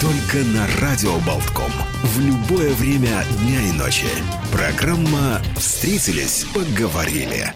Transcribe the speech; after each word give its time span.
Только 0.00 0.46
на 0.46 0.64
Радио 0.80 1.18
Болтком. 1.26 1.72
В 2.04 2.20
любое 2.20 2.72
время 2.74 3.24
дня 3.40 3.60
и 3.62 3.72
ночи. 3.72 4.06
Программа 4.52 5.40
«Встретились, 5.56 6.46
поговорили». 6.54 7.52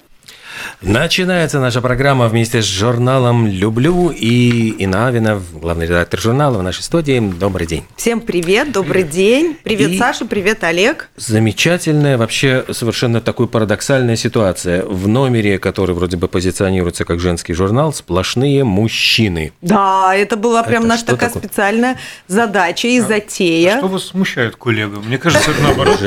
Начинается 0.83 1.61
наша 1.61 1.81
программа 1.81 2.27
вместе 2.27 2.61
с 2.61 2.65
журналом 2.65 3.47
«Люблю» 3.47 4.09
и 4.11 4.75
Инавинов, 4.85 5.45
главный 5.61 5.87
редактор 5.87 6.19
журнала 6.21 6.59
в 6.59 6.63
нашей 6.65 6.83
студии. 6.83 7.21
Добрый 7.21 7.69
день. 7.69 7.85
Всем 7.97 8.21
привет, 8.21 8.73
добрый 8.73 9.05
день. 9.05 9.57
Привет, 9.63 9.91
И- 9.91 9.99
Саша, 9.99 10.25
привет, 10.27 10.65
Олег. 10.65 11.09
Замечательная, 11.17 12.19
вообще 12.19 12.65
совершенно 12.73 13.21
такой 13.21 13.47
парадоксальная 13.47 14.17
ситуация. 14.17 14.85
В 14.85 15.07
номере, 15.07 15.61
который 15.61 15.95
вроде 15.95 16.17
бы 16.17 16.27
позиционируется 16.27 17.05
как 17.05 17.21
женский 17.21 17.53
журнал, 17.55 17.93
сплошные 17.93 18.65
мужчины. 18.65 19.53
Да, 19.63 20.13
это 20.17 20.37
была 20.37 20.65
прям 20.65 20.83
Это 20.83 20.89
наша 20.89 21.07
такая 21.07 21.29
такое? 21.31 21.45
специальная 21.45 21.97
задача 22.27 22.89
и 22.89 22.99
затея. 22.99 23.79
Что 23.79 23.87
вас 23.87 24.07
смущает, 24.07 24.57
коллега? 24.57 24.99
Мне 24.99 25.19
кажется, 25.19 25.53
это 25.53 25.63
наоборот 25.63 26.01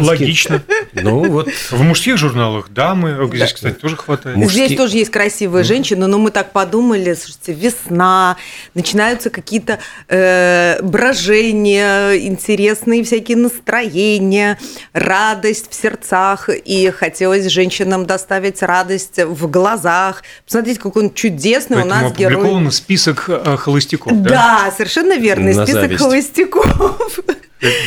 логично. 0.00 0.62
Ну 0.94 1.24
вот, 1.30 1.50
В 1.70 1.82
мужских 1.82 2.16
журналах 2.16 2.70
дамы, 2.70 3.18
а 3.20 3.26
здесь, 3.26 3.52
кстати, 3.52 3.74
тоже 3.74 3.96
хватает. 3.96 4.13
Мужские- 4.24 4.66
Здесь 4.66 4.78
тоже 4.78 4.96
есть 4.98 5.10
красивые 5.10 5.64
женщины, 5.64 6.06
но 6.06 6.18
мы 6.18 6.30
так 6.30 6.52
подумали, 6.52 7.14
слушайте, 7.14 7.52
весна, 7.52 8.36
начинаются 8.74 9.30
какие-то 9.30 9.78
э, 10.08 10.80
брожения, 10.82 12.16
интересные 12.16 13.02
всякие 13.04 13.36
настроения, 13.36 14.58
радость 14.92 15.70
в 15.70 15.74
сердцах, 15.74 16.48
и 16.48 16.90
хотелось 16.90 17.46
женщинам 17.46 18.06
доставить 18.06 18.62
радость 18.62 19.18
в 19.18 19.48
глазах. 19.50 20.22
Посмотрите, 20.44 20.80
какой 20.80 21.04
он 21.04 21.14
чудесный 21.14 21.76
Поэтому 21.78 22.00
у 22.00 22.02
нас 22.04 22.12
герой. 22.16 22.34
опубликован 22.34 22.70
список 22.70 23.24
э, 23.28 23.56
холостяков. 23.56 24.12
Да? 24.22 24.30
Да, 24.30 24.72
совершенно 24.76 25.16
верный 25.16 25.54
На 25.54 25.64
список 25.64 25.82
зависть. 25.82 26.00
холостяков. 26.02 27.18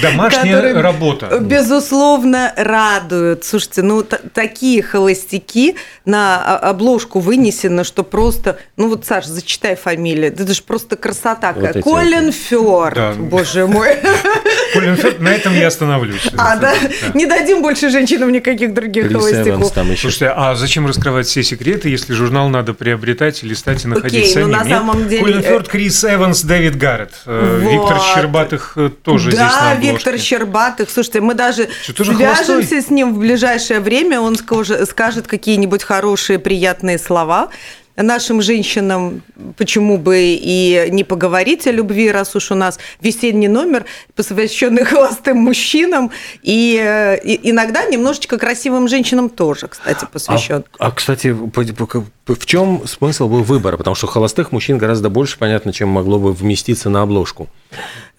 Домашняя 0.01 0.55
которые, 0.55 0.81
работа. 0.81 1.39
Безусловно, 1.39 2.53
радуют. 2.55 3.43
Слушайте, 3.45 3.81
ну 3.81 4.03
т- 4.03 4.19
такие 4.33 4.81
холостяки 4.81 5.75
на 6.05 6.37
о- 6.57 6.69
обложку 6.69 7.19
вынесены, 7.19 7.83
что 7.83 8.03
просто... 8.03 8.57
Ну 8.77 8.89
вот, 8.89 9.05
Саш, 9.05 9.25
зачитай 9.25 9.75
фамилию. 9.75 10.27
Это 10.27 10.51
же 10.53 10.61
просто 10.63 10.95
красота. 10.95 11.53
Вот 11.53 11.83
Колин 11.83 12.25
вот. 12.27 12.35
Фёрд, 12.35 12.95
Да. 12.95 13.13
боже 13.17 13.67
мой. 13.67 13.97
Колин 14.73 14.95
Фёрд, 14.95 15.19
на 15.19 15.29
этом 15.29 15.53
я 15.53 15.67
остановлюсь. 15.67 16.27
А, 16.37 16.55
да? 16.57 16.73
Не 17.13 17.25
дадим 17.25 17.61
больше 17.61 17.89
женщинам 17.89 18.31
никаких 18.31 18.73
других 18.73 19.07
Крис 19.07 19.13
Эванс 19.17 19.31
холостяков. 19.35 19.71
там 19.73 19.91
еще. 19.91 20.01
Слушайте, 20.01 20.33
а 20.35 20.55
зачем 20.55 20.87
раскрывать 20.87 21.27
все 21.27 21.43
секреты, 21.43 21.89
если 21.89 22.13
журнал 22.13 22.49
надо 22.49 22.73
приобретать, 22.73 23.43
листать 23.43 23.85
и 23.85 23.87
находить 23.87 24.23
Окей, 24.31 24.35
ну, 24.43 24.51
самим? 24.51 24.51
на 24.51 24.65
самом 24.65 25.07
деле, 25.07 25.23
Колин 25.23 25.39
э, 25.39 25.43
Фёрд, 25.43 25.67
Крис 25.67 26.03
Эванс, 26.03 26.41
Дэвид 26.41 26.77
Гаррет. 26.77 27.11
Э. 27.25 27.59
Виктор 27.61 27.99
Щербатых 28.15 28.73
э, 28.75 28.89
тоже 29.03 29.31
здесь 29.31 29.41
Да. 29.75 29.79
Виктор 29.79 30.17
Щербатых. 30.17 30.89
Слушайте, 30.89 31.21
мы 31.21 31.33
даже 31.33 31.69
свяжемся 31.95 32.81
с 32.81 32.89
ним 32.89 33.13
в 33.13 33.19
ближайшее 33.19 33.79
время. 33.79 34.19
Он 34.19 34.35
скажет, 34.35 35.27
какие-нибудь 35.27 35.83
хорошие, 35.83 36.39
приятные 36.39 36.97
слова 36.97 37.49
нашим 38.03 38.41
женщинам, 38.41 39.23
почему 39.57 39.97
бы 39.97 40.19
и 40.19 40.87
не 40.91 41.03
поговорить 41.03 41.65
о 41.67 41.71
любви, 41.71 42.11
раз 42.11 42.35
уж 42.35 42.51
у 42.51 42.55
нас 42.55 42.79
весенний 43.01 43.47
номер, 43.47 43.85
посвященный 44.15 44.83
холостым 44.85 45.37
мужчинам, 45.37 46.11
и, 46.43 46.79
э, 46.81 47.17
и 47.23 47.49
иногда 47.49 47.85
немножечко 47.85 48.37
красивым 48.37 48.87
женщинам 48.87 49.29
тоже, 49.29 49.67
кстати, 49.67 50.05
посвящен. 50.11 50.63
А, 50.77 50.87
а, 50.87 50.91
кстати, 50.91 51.29
в 51.29 52.45
чем 52.45 52.87
смысл 52.87 53.27
был 53.27 53.43
выбора? 53.43 53.77
Потому 53.77 53.95
что 53.95 54.07
холостых 54.07 54.51
мужчин 54.51 54.77
гораздо 54.77 55.09
больше, 55.09 55.37
понятно, 55.37 55.73
чем 55.73 55.89
могло 55.89 56.19
бы 56.19 56.33
вместиться 56.33 56.89
на 56.89 57.01
обложку. 57.01 57.49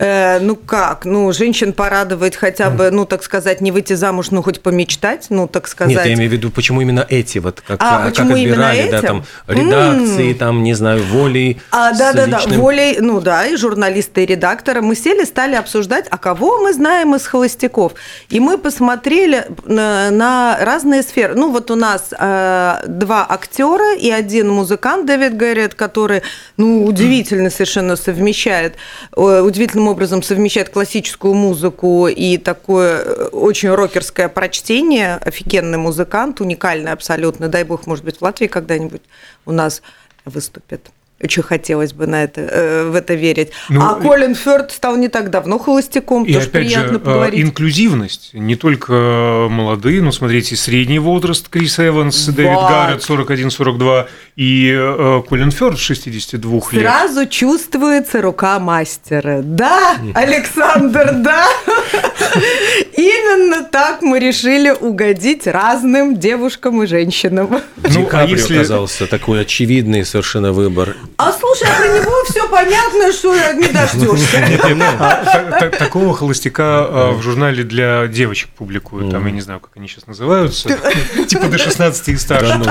Э, 0.00 0.38
ну 0.38 0.54
как? 0.54 1.04
Ну, 1.04 1.32
женщин 1.32 1.72
порадовать 1.72 2.36
хотя 2.36 2.70
бы, 2.70 2.90
ну, 2.92 3.04
так 3.04 3.24
сказать, 3.24 3.60
не 3.60 3.72
выйти 3.72 3.94
замуж, 3.94 4.30
ну, 4.30 4.42
хоть 4.42 4.60
помечтать, 4.60 5.26
ну, 5.30 5.48
так 5.48 5.66
сказать. 5.66 5.96
Нет, 5.96 6.06
я 6.06 6.14
имею 6.14 6.30
в 6.30 6.32
виду, 6.32 6.50
почему 6.50 6.80
именно 6.80 7.04
эти, 7.08 7.38
вот 7.38 7.60
как, 7.60 7.80
А, 7.82 8.04
как 8.04 8.10
почему 8.10 8.36
именно 8.36 8.70
отбирали, 8.70 8.90
да, 8.92 9.02
там, 9.02 9.24
редакции, 9.48 10.32
там, 10.34 10.62
не 10.62 10.74
знаю, 10.74 11.02
волей. 11.02 11.60
А, 11.72 11.92
да, 11.92 12.12
да, 12.12 12.26
да, 12.26 12.38
личным- 12.38 12.60
волей, 12.60 12.98
ну 13.00 13.20
да, 13.20 13.46
и 13.46 13.56
журналисты, 13.56 14.22
и 14.22 14.26
редакторы, 14.26 14.82
мы 14.82 14.94
сели, 14.94 15.24
стали 15.24 15.56
обсуждать, 15.56 16.06
а 16.10 16.16
кого 16.18 16.58
мы 16.58 16.72
знаем 16.72 17.16
из 17.16 17.26
холостяков. 17.26 17.94
И 18.28 18.38
мы 18.38 18.56
посмотрели 18.56 19.46
на, 19.64 20.10
на 20.12 20.58
разные 20.60 21.02
сферы. 21.02 21.34
Ну, 21.34 21.50
вот 21.50 21.72
у 21.72 21.74
нас 21.74 22.14
э, 22.16 22.82
два 22.86 23.26
актера 23.28 23.96
и 23.96 24.10
один 24.10 24.50
музыкант, 24.50 25.06
Дэвид 25.06 25.36
Гаррет, 25.36 25.74
который, 25.74 26.22
ну, 26.56 26.84
удивительно 26.84 27.50
совершенно 27.50 27.96
совмещает, 27.96 28.76
э, 29.16 29.40
образом 29.88 30.22
совмещает 30.22 30.68
классическую 30.68 31.34
музыку 31.34 32.08
и 32.08 32.38
такое 32.38 32.98
э, 32.98 33.24
очень 33.28 33.70
рокерское 33.70 34.28
прочтение. 34.28 35.16
Офигенный 35.16 35.78
музыкант, 35.78 36.40
уникальный 36.40 36.92
абсолютно. 36.92 37.48
Дай 37.48 37.64
бог, 37.64 37.86
может 37.86 38.04
быть, 38.04 38.18
в 38.18 38.22
Латвии 38.22 38.46
когда-нибудь 38.46 39.02
у 39.46 39.52
нас 39.52 39.82
выступит. 40.24 40.90
Очень 41.20 41.42
хотелось 41.42 41.92
бы 41.92 42.06
на 42.06 42.22
это, 42.22 42.40
э, 42.42 42.88
в 42.90 42.94
это 42.94 43.14
верить. 43.14 43.50
Ну, 43.68 43.80
а 43.82 43.94
Колин 43.96 44.36
Фёрд 44.36 44.70
стал 44.70 44.96
не 44.96 45.08
так 45.08 45.30
давно 45.30 45.58
холостяком, 45.58 46.22
И 46.24 46.32
тоже 46.32 46.46
опять 46.46 46.68
же, 46.68 46.74
приятно 46.76 46.96
э, 46.96 46.98
поговорить. 47.00 47.40
инклюзивность. 47.40 48.30
Не 48.34 48.54
только 48.54 49.48
молодые, 49.50 50.00
но 50.00 50.12
смотрите, 50.12 50.54
средний 50.54 51.00
возраст 51.00 51.48
Крис 51.48 51.80
Эванс, 51.80 52.26
Дэвид 52.26 52.52
Вот. 52.52 52.68
Гаррет 52.70 53.02
41-42 53.02 54.06
и 54.36 54.72
э, 54.78 55.22
Колин 55.28 55.50
Фёрд 55.50 55.78
62 55.78 56.52
лет. 56.72 56.82
Сразу 56.82 57.26
чувствуется 57.26 58.22
рука 58.22 58.60
мастера. 58.60 59.40
Да, 59.42 59.96
Александр, 60.14 61.14
да. 61.14 61.48
Именно 62.96 63.62
так 63.64 64.02
мы 64.02 64.18
решили 64.18 64.70
угодить 64.70 65.46
разным 65.46 66.16
девушкам 66.18 66.82
и 66.82 66.86
женщинам. 66.86 67.60
Ну, 67.76 67.88
Ди 67.88 68.02
а 68.02 68.04
Каприо 68.04 68.36
если- 68.36 68.54
оказался 68.56 69.06
такой 69.06 69.40
очевидный 69.42 70.04
совершенно 70.04 70.52
выбор. 70.52 70.96
А 71.16 71.32
слушай, 71.32 71.66
а 71.68 71.76
про 71.80 71.88
него 71.88 72.12
все 72.28 72.48
понятно, 72.48 73.12
что 73.12 73.34
не 73.54 73.68
дождешься. 73.68 74.38
А, 75.00 75.24
та- 75.24 75.68
та- 75.70 75.78
Такого 75.78 76.14
холостяка 76.14 76.86
э, 76.88 77.10
в 77.12 77.22
журнале 77.22 77.64
для 77.64 78.06
девочек 78.06 78.48
публикуют. 78.50 79.10
Там, 79.10 79.24
я 79.26 79.32
не 79.32 79.40
знаю, 79.40 79.60
как 79.60 79.70
они 79.76 79.88
сейчас 79.88 80.06
называются. 80.06 80.68
Типа 81.28 81.46
до 81.48 81.58
16 81.58 82.08
и 82.08 82.16
старше. 82.16 82.54
Ну. 82.58 82.64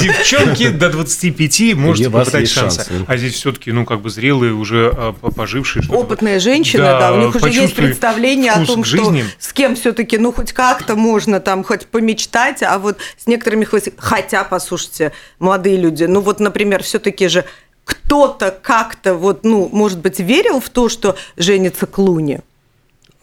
Девчонки 0.00 0.68
до 0.68 0.88
25 0.90 1.74
можете 1.74 2.08
у 2.08 2.10
вас 2.10 2.24
попытать 2.26 2.40
есть 2.42 2.52
шансы. 2.54 2.84
шанс. 2.88 3.04
А 3.06 3.16
здесь 3.16 3.34
все-таки, 3.34 3.72
ну, 3.72 3.84
как 3.84 4.00
бы 4.00 4.10
зрелые, 4.10 4.52
уже 4.52 4.92
по- 5.20 5.30
пожившие. 5.30 5.84
Опытная 5.88 6.40
женщина, 6.40 6.84
Да, 6.84 7.12
у 7.12 7.18
них 7.18 7.34
уже 7.34 7.50
есть 7.50 7.74
представление 7.76 8.52
о 8.52 8.64
том, 8.64 8.84
что 8.84 9.14
с 9.38 9.52
кем 9.52 9.76
все-таки, 9.76 10.18
ну, 10.18 10.32
хоть 10.32 10.52
как-то 10.52 10.96
можно 10.96 11.40
там 11.40 11.64
хоть 11.64 11.86
помечтать, 11.86 12.62
а 12.62 12.78
вот 12.78 12.98
с 13.16 13.26
некоторыми 13.26 13.64
хоть... 13.64 13.90
Хотя, 13.98 14.44
послушайте, 14.44 15.12
молодые 15.38 15.76
люди, 15.76 16.04
ну 16.04 16.20
вот, 16.20 16.40
например, 16.40 16.82
все-таки 16.82 17.28
же 17.28 17.44
кто-то 17.88 18.50
как-то 18.50 19.14
вот, 19.14 19.44
ну, 19.44 19.68
может 19.72 20.00
быть, 20.00 20.20
верил 20.20 20.60
в 20.60 20.68
то, 20.68 20.90
что 20.90 21.16
женится 21.36 21.86
Клуни. 21.86 22.40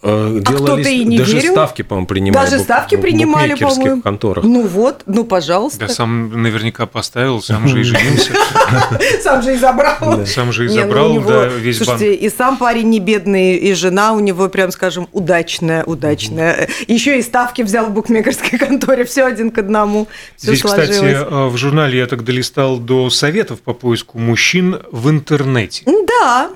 Э, 0.07 0.39
А 0.45 0.53
кто-то 0.53 0.87
и 0.87 1.03
не 1.03 1.17
даже 1.17 1.37
верил. 1.37 1.53
ставки, 1.53 1.81
по-моему, 1.81 2.05
принимали. 2.05 2.45
Даже 2.45 2.63
ставки 2.63 2.95
принимали, 2.95 3.55
по-моему. 3.55 4.03
конторах. 4.03 4.45
Ну 4.45 4.67
вот, 4.67 5.01
ну, 5.07 5.23
пожалуйста. 5.23 5.79
Да 5.79 5.87
сам 5.87 6.43
наверняка 6.43 6.85
поставил, 6.85 7.41
сам 7.41 7.67
же 7.67 7.81
и 7.81 7.83
женился. 7.83 8.31
Сам 9.23 9.41
же 9.41 9.55
и 9.55 9.57
забрал. 9.57 10.25
Сам 10.27 10.51
же 10.51 10.65
и 10.65 10.67
ну, 10.67 10.73
забрал, 10.75 11.19
да, 11.21 11.45
весь 11.45 11.79
банк. 11.79 11.99
Слушайте, 11.99 12.13
и 12.13 12.29
сам 12.29 12.57
парень 12.57 12.89
не 12.89 12.99
бедный, 12.99 13.55
и 13.55 13.73
жена 13.73 14.13
у 14.13 14.19
него, 14.19 14.47
прям 14.47 14.71
скажем, 14.71 15.07
удачная, 15.11 15.83
удачная. 15.83 16.67
Еще 16.87 17.17
и 17.17 17.23
ставки 17.23 17.63
взял 17.63 17.87
в 17.87 17.91
букмекерской 17.91 18.59
конторе, 18.59 19.05
все 19.05 19.25
один 19.25 19.49
к 19.49 19.57
одному. 19.57 20.07
Все 20.37 20.53
Здесь, 20.53 20.61
кстати, 20.61 21.01
э, 21.01 21.47
в 21.47 21.57
журнале 21.57 21.97
я 21.97 22.05
так 22.05 22.23
долистал 22.23 22.77
до 22.77 23.09
советов 23.09 23.61
по 23.61 23.73
поиску 23.73 24.19
мужчин 24.19 24.81
в 24.91 25.09
интернете. 25.09 25.83
Да, 25.85 26.49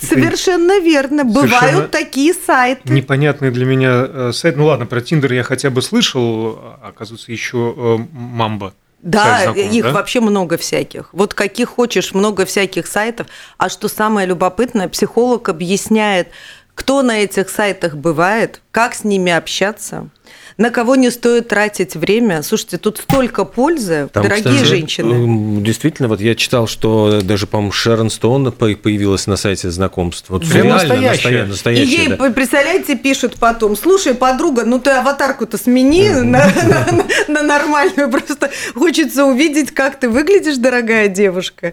совершенно 0.00 0.80
верно. 0.80 1.24
Бывают 1.24 1.50
Совершенно 1.50 1.88
такие 1.88 2.34
сайты. 2.34 2.92
непонятный 2.92 3.50
для 3.50 3.64
меня 3.64 4.06
э, 4.08 4.30
сайт. 4.32 4.56
Ну 4.56 4.66
ладно, 4.66 4.86
про 4.86 5.00
Тиндер 5.00 5.32
я 5.32 5.42
хотя 5.42 5.70
бы 5.70 5.82
слышал, 5.82 6.58
а 6.58 6.88
оказывается, 6.88 7.30
еще 7.32 7.74
э, 7.76 7.98
Мамба. 8.12 8.74
Да, 9.02 9.24
Сайт 9.24 9.44
знакомых, 9.44 9.72
их 9.72 9.84
да? 9.84 9.92
вообще 9.92 10.20
много 10.20 10.58
всяких. 10.58 11.08
Вот 11.12 11.32
каких 11.32 11.70
хочешь, 11.70 12.12
много 12.12 12.44
всяких 12.44 12.86
сайтов. 12.86 13.28
А 13.56 13.68
что 13.68 13.88
самое 13.88 14.26
любопытное, 14.26 14.88
психолог 14.88 15.48
объясняет, 15.48 16.28
кто 16.74 17.02
на 17.02 17.22
этих 17.22 17.48
сайтах 17.48 17.94
бывает, 17.94 18.60
как 18.70 18.94
с 18.94 19.04
ними 19.04 19.32
общаться– 19.32 20.08
на 20.60 20.70
кого 20.70 20.94
не 20.94 21.10
стоит 21.10 21.48
тратить 21.48 21.96
время. 21.96 22.42
Слушайте, 22.42 22.76
тут 22.76 22.98
столько 22.98 23.46
пользы, 23.46 24.10
Там, 24.12 24.24
дорогие 24.24 24.52
кстати, 24.52 24.68
женщины. 24.68 25.62
Действительно, 25.62 26.06
вот 26.06 26.20
я 26.20 26.34
читал, 26.34 26.66
что 26.66 27.22
даже, 27.22 27.46
по-моему, 27.46 27.72
Шерон 27.72 28.10
Стоун 28.10 28.52
появилась 28.52 29.26
на 29.26 29.36
сайте 29.36 29.70
знакомств. 29.70 30.28
Вот 30.28 30.46
Прям 30.46 30.66
реально 30.66 30.96
настоящая. 30.96 31.44
настоящая. 31.46 31.84
И 31.84 31.86
ей, 31.86 32.08
да. 32.08 32.30
представляете, 32.30 32.94
пишут 32.94 33.36
потом, 33.40 33.74
слушай, 33.74 34.12
подруга, 34.12 34.66
ну 34.66 34.78
ты 34.78 34.90
аватарку-то 34.90 35.56
смени 35.56 36.10
на 37.28 37.42
нормальную, 37.42 38.10
просто 38.10 38.50
хочется 38.74 39.24
увидеть, 39.24 39.70
как 39.70 39.98
ты 39.98 40.10
выглядишь, 40.10 40.58
дорогая 40.58 41.08
девушка 41.08 41.72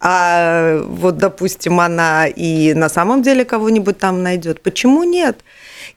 а 0.00 0.80
вот, 0.86 1.16
допустим, 1.16 1.80
она 1.80 2.28
и 2.28 2.72
на 2.74 2.88
самом 2.88 3.22
деле 3.22 3.44
кого-нибудь 3.44 3.98
там 3.98 4.22
найдет. 4.22 4.62
Почему 4.62 5.02
нет? 5.02 5.40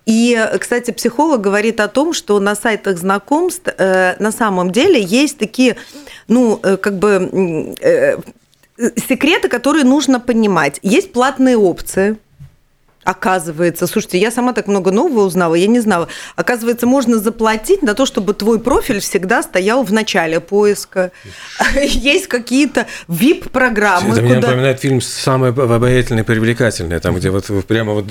И, 0.05 0.37
кстати, 0.59 0.91
психолог 0.91 1.41
говорит 1.41 1.79
о 1.79 1.87
том, 1.87 2.13
что 2.13 2.39
на 2.39 2.55
сайтах 2.55 2.97
знакомств 2.97 3.67
э, 3.77 4.15
на 4.19 4.31
самом 4.31 4.71
деле 4.71 5.01
есть 5.01 5.37
такие, 5.37 5.75
ну, 6.27 6.59
э, 6.63 6.77
как 6.77 6.97
бы 6.97 7.75
э, 7.79 8.17
секреты, 8.77 9.47
которые 9.47 9.83
нужно 9.83 10.19
понимать. 10.19 10.79
Есть 10.81 11.13
платные 11.13 11.57
опции– 11.57 12.17
Оказывается, 13.03 13.87
слушайте, 13.87 14.19
я 14.19 14.29
сама 14.29 14.53
так 14.53 14.67
много 14.67 14.91
нового 14.91 15.25
узнала, 15.25 15.55
я 15.55 15.67
не 15.67 15.79
знала. 15.79 16.07
Оказывается, 16.35 16.85
можно 16.85 17.17
заплатить 17.17 17.81
на 17.81 17.95
то, 17.95 18.05
чтобы 18.05 18.33
твой 18.33 18.59
профиль 18.59 18.99
всегда 18.99 19.41
стоял 19.41 19.83
в 19.83 19.91
начале 19.91 20.39
поиска. 20.39 21.11
Есть 21.81 22.27
какие-то 22.27 22.85
VIP-программы. 23.07 24.13
Это 24.13 24.21
мне 24.21 24.35
напоминает 24.35 24.79
фильм 24.79 25.01
«Самое 25.01 25.51
обаятельное 25.51 26.23
и 26.23 26.25
привлекательное», 26.25 26.99
там, 26.99 27.15
где 27.15 27.31
вот 27.31 27.45
прямо 27.67 27.93
вот, 27.93 28.05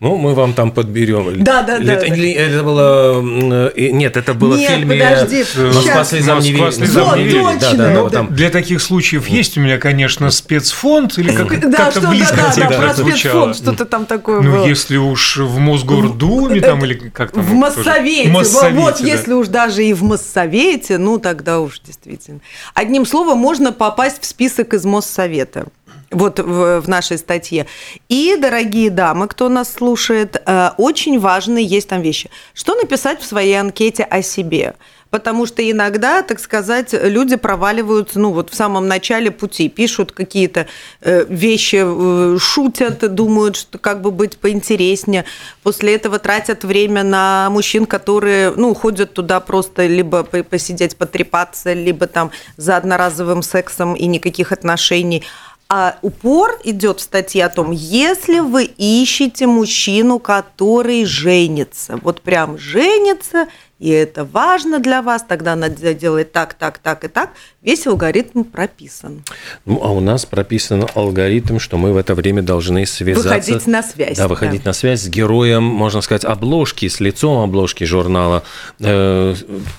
ну, 0.00 0.16
мы 0.16 0.34
вам 0.34 0.52
там 0.52 0.72
подберем. 0.72 1.42
Да, 1.42 1.62
да, 1.62 1.78
да. 1.78 1.94
Это 1.94 2.62
было... 2.62 3.22
Нет, 3.22 4.16
это 4.16 4.34
было 4.34 4.56
в 4.56 4.60
фильме 4.60 5.02
подожди, 5.02 5.44
«Москва 5.56 6.04
слезам 6.04 6.40
не 6.40 6.52
верит». 6.52 8.34
Для 8.34 8.50
таких 8.50 8.82
случаев 8.82 9.28
есть 9.28 9.56
у 9.56 9.60
меня, 9.60 9.78
конечно, 9.78 10.30
спецфонд, 10.30 11.16
или 11.18 11.32
как-то 11.32 12.08
близко 12.08 12.36
да, 12.36 12.52
да, 12.54 12.68
да, 12.68 12.78
про 12.78 12.94
спецфонд 12.94 13.56
что-то 13.56 13.84
там 13.86 14.06
такое 14.10 14.40
ну, 14.40 14.50
было. 14.50 14.66
если 14.66 14.96
уж 14.96 15.36
в 15.36 15.58
Мосгордуме 15.58 16.60
там 16.60 16.84
или 16.84 16.94
как 17.10 17.30
там? 17.30 17.42
В 17.42 17.52
Моссовете. 17.54 18.28
В 18.28 18.32
Моссовете 18.32 18.76
вот 18.76 18.96
да. 18.98 19.06
если 19.06 19.32
уж 19.32 19.48
даже 19.48 19.84
и 19.84 19.92
в 19.94 20.02
Моссовете, 20.02 20.98
ну 20.98 21.18
тогда 21.18 21.60
уж 21.60 21.80
действительно. 21.80 22.40
Одним 22.74 23.06
словом, 23.06 23.38
можно 23.38 23.72
попасть 23.72 24.20
в 24.20 24.26
список 24.26 24.74
из 24.74 24.84
Моссовета 24.84 25.66
вот 26.10 26.40
в, 26.40 26.80
в 26.80 26.88
нашей 26.88 27.18
статье. 27.18 27.66
И, 28.08 28.36
дорогие 28.36 28.90
дамы, 28.90 29.28
кто 29.28 29.48
нас 29.48 29.72
слушает, 29.72 30.42
э, 30.44 30.70
очень 30.76 31.20
важные 31.20 31.64
есть 31.64 31.88
там 31.88 32.02
вещи. 32.02 32.30
Что 32.52 32.74
написать 32.74 33.20
в 33.20 33.24
своей 33.24 33.54
анкете 33.54 34.02
о 34.02 34.22
себе? 34.22 34.74
Потому 35.10 35.46
что 35.46 35.68
иногда, 35.68 36.22
так 36.22 36.40
сказать, 36.40 36.90
люди 36.92 37.36
проваливаются, 37.36 38.18
ну 38.18 38.32
вот 38.32 38.50
в 38.50 38.54
самом 38.54 38.86
начале 38.88 39.30
пути, 39.30 39.68
пишут 39.68 40.12
какие-то 40.12 40.66
э, 41.00 41.24
вещи, 41.28 41.82
э, 41.82 42.38
шутят, 42.38 43.14
думают, 43.14 43.56
что 43.56 43.78
как 43.78 44.00
бы 44.00 44.10
быть 44.10 44.38
поинтереснее. 44.38 45.24
После 45.62 45.96
этого 45.96 46.18
тратят 46.18 46.64
время 46.64 47.02
на 47.02 47.48
мужчин, 47.50 47.86
которые, 47.86 48.52
ну, 48.56 48.74
ходят 48.74 49.12
туда 49.12 49.40
просто 49.40 49.86
либо 49.86 50.22
посидеть, 50.22 50.96
потрепаться, 50.96 51.72
либо 51.72 52.06
там 52.06 52.30
за 52.56 52.76
одноразовым 52.76 53.42
сексом 53.42 53.94
и 53.94 54.06
никаких 54.06 54.52
отношений. 54.52 55.24
А 55.72 55.98
упор 56.02 56.58
идет 56.64 56.98
в 56.98 57.02
статье 57.02 57.44
о 57.44 57.48
том, 57.48 57.70
если 57.70 58.40
вы 58.40 58.64
ищете 58.64 59.46
мужчину, 59.46 60.18
который 60.18 61.04
женится, 61.04 61.96
вот 62.02 62.22
прям 62.22 62.58
женится, 62.58 63.46
и 63.78 63.88
это 63.88 64.24
важно 64.24 64.80
для 64.80 65.00
вас, 65.00 65.22
тогда 65.22 65.54
надо 65.54 65.94
делать 65.94 66.32
так, 66.32 66.54
так, 66.54 66.78
так 66.78 67.04
и 67.04 67.08
так. 67.08 67.30
Весь 67.62 67.86
алгоритм 67.86 68.42
прописан. 68.42 69.22
Ну, 69.64 69.80
а 69.84 69.92
у 69.92 70.00
нас 70.00 70.26
прописан 70.26 70.88
алгоритм, 70.92 71.60
что 71.60 71.78
мы 71.78 71.92
в 71.92 71.96
это 71.96 72.16
время 72.16 72.42
должны 72.42 72.84
связаться... 72.84 73.28
Выходить 73.28 73.66
на 73.68 73.84
связь. 73.84 74.18
Да, 74.18 74.26
выходить 74.26 74.64
да. 74.64 74.70
на 74.70 74.72
связь 74.72 75.02
с 75.02 75.08
героем, 75.08 75.62
можно 75.62 76.00
сказать, 76.00 76.24
обложки, 76.24 76.88
с 76.88 76.98
лицом 76.98 77.44
обложки 77.44 77.84
журнала. 77.84 78.42
Э, 78.80 79.36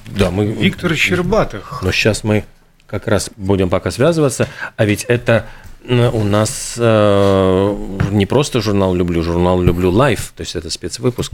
да, 0.07 0.31
мы... 0.31 0.45
Виктор 0.45 0.95
Щербатых. 0.95 1.81
Но 1.83 1.91
сейчас 1.91 2.23
мы 2.23 2.45
как 2.91 3.07
раз 3.07 3.29
будем 3.37 3.69
пока 3.69 3.89
связываться, 3.89 4.49
а 4.75 4.85
ведь 4.85 5.05
это 5.05 5.45
у 5.87 6.23
нас 6.23 6.75
э, 6.77 7.75
не 8.11 8.25
просто 8.25 8.61
журнал 8.61 8.93
«Люблю», 8.93 9.23
журнал 9.23 9.61
«Люблю 9.61 9.91
лайф», 9.91 10.33
то 10.35 10.41
есть 10.41 10.55
это 10.55 10.69
спецвыпуск. 10.69 11.33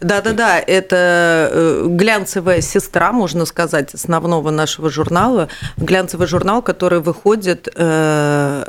Да-да-да, 0.00 0.58
это 0.60 1.50
э, 1.52 1.86
глянцевая 1.88 2.60
сестра, 2.60 3.12
можно 3.12 3.44
сказать, 3.44 3.94
основного 3.94 4.50
нашего 4.50 4.88
журнала. 4.88 5.48
Глянцевый 5.76 6.28
журнал, 6.28 6.62
который 6.62 7.00
выходит 7.00 7.68
э, 7.74 8.64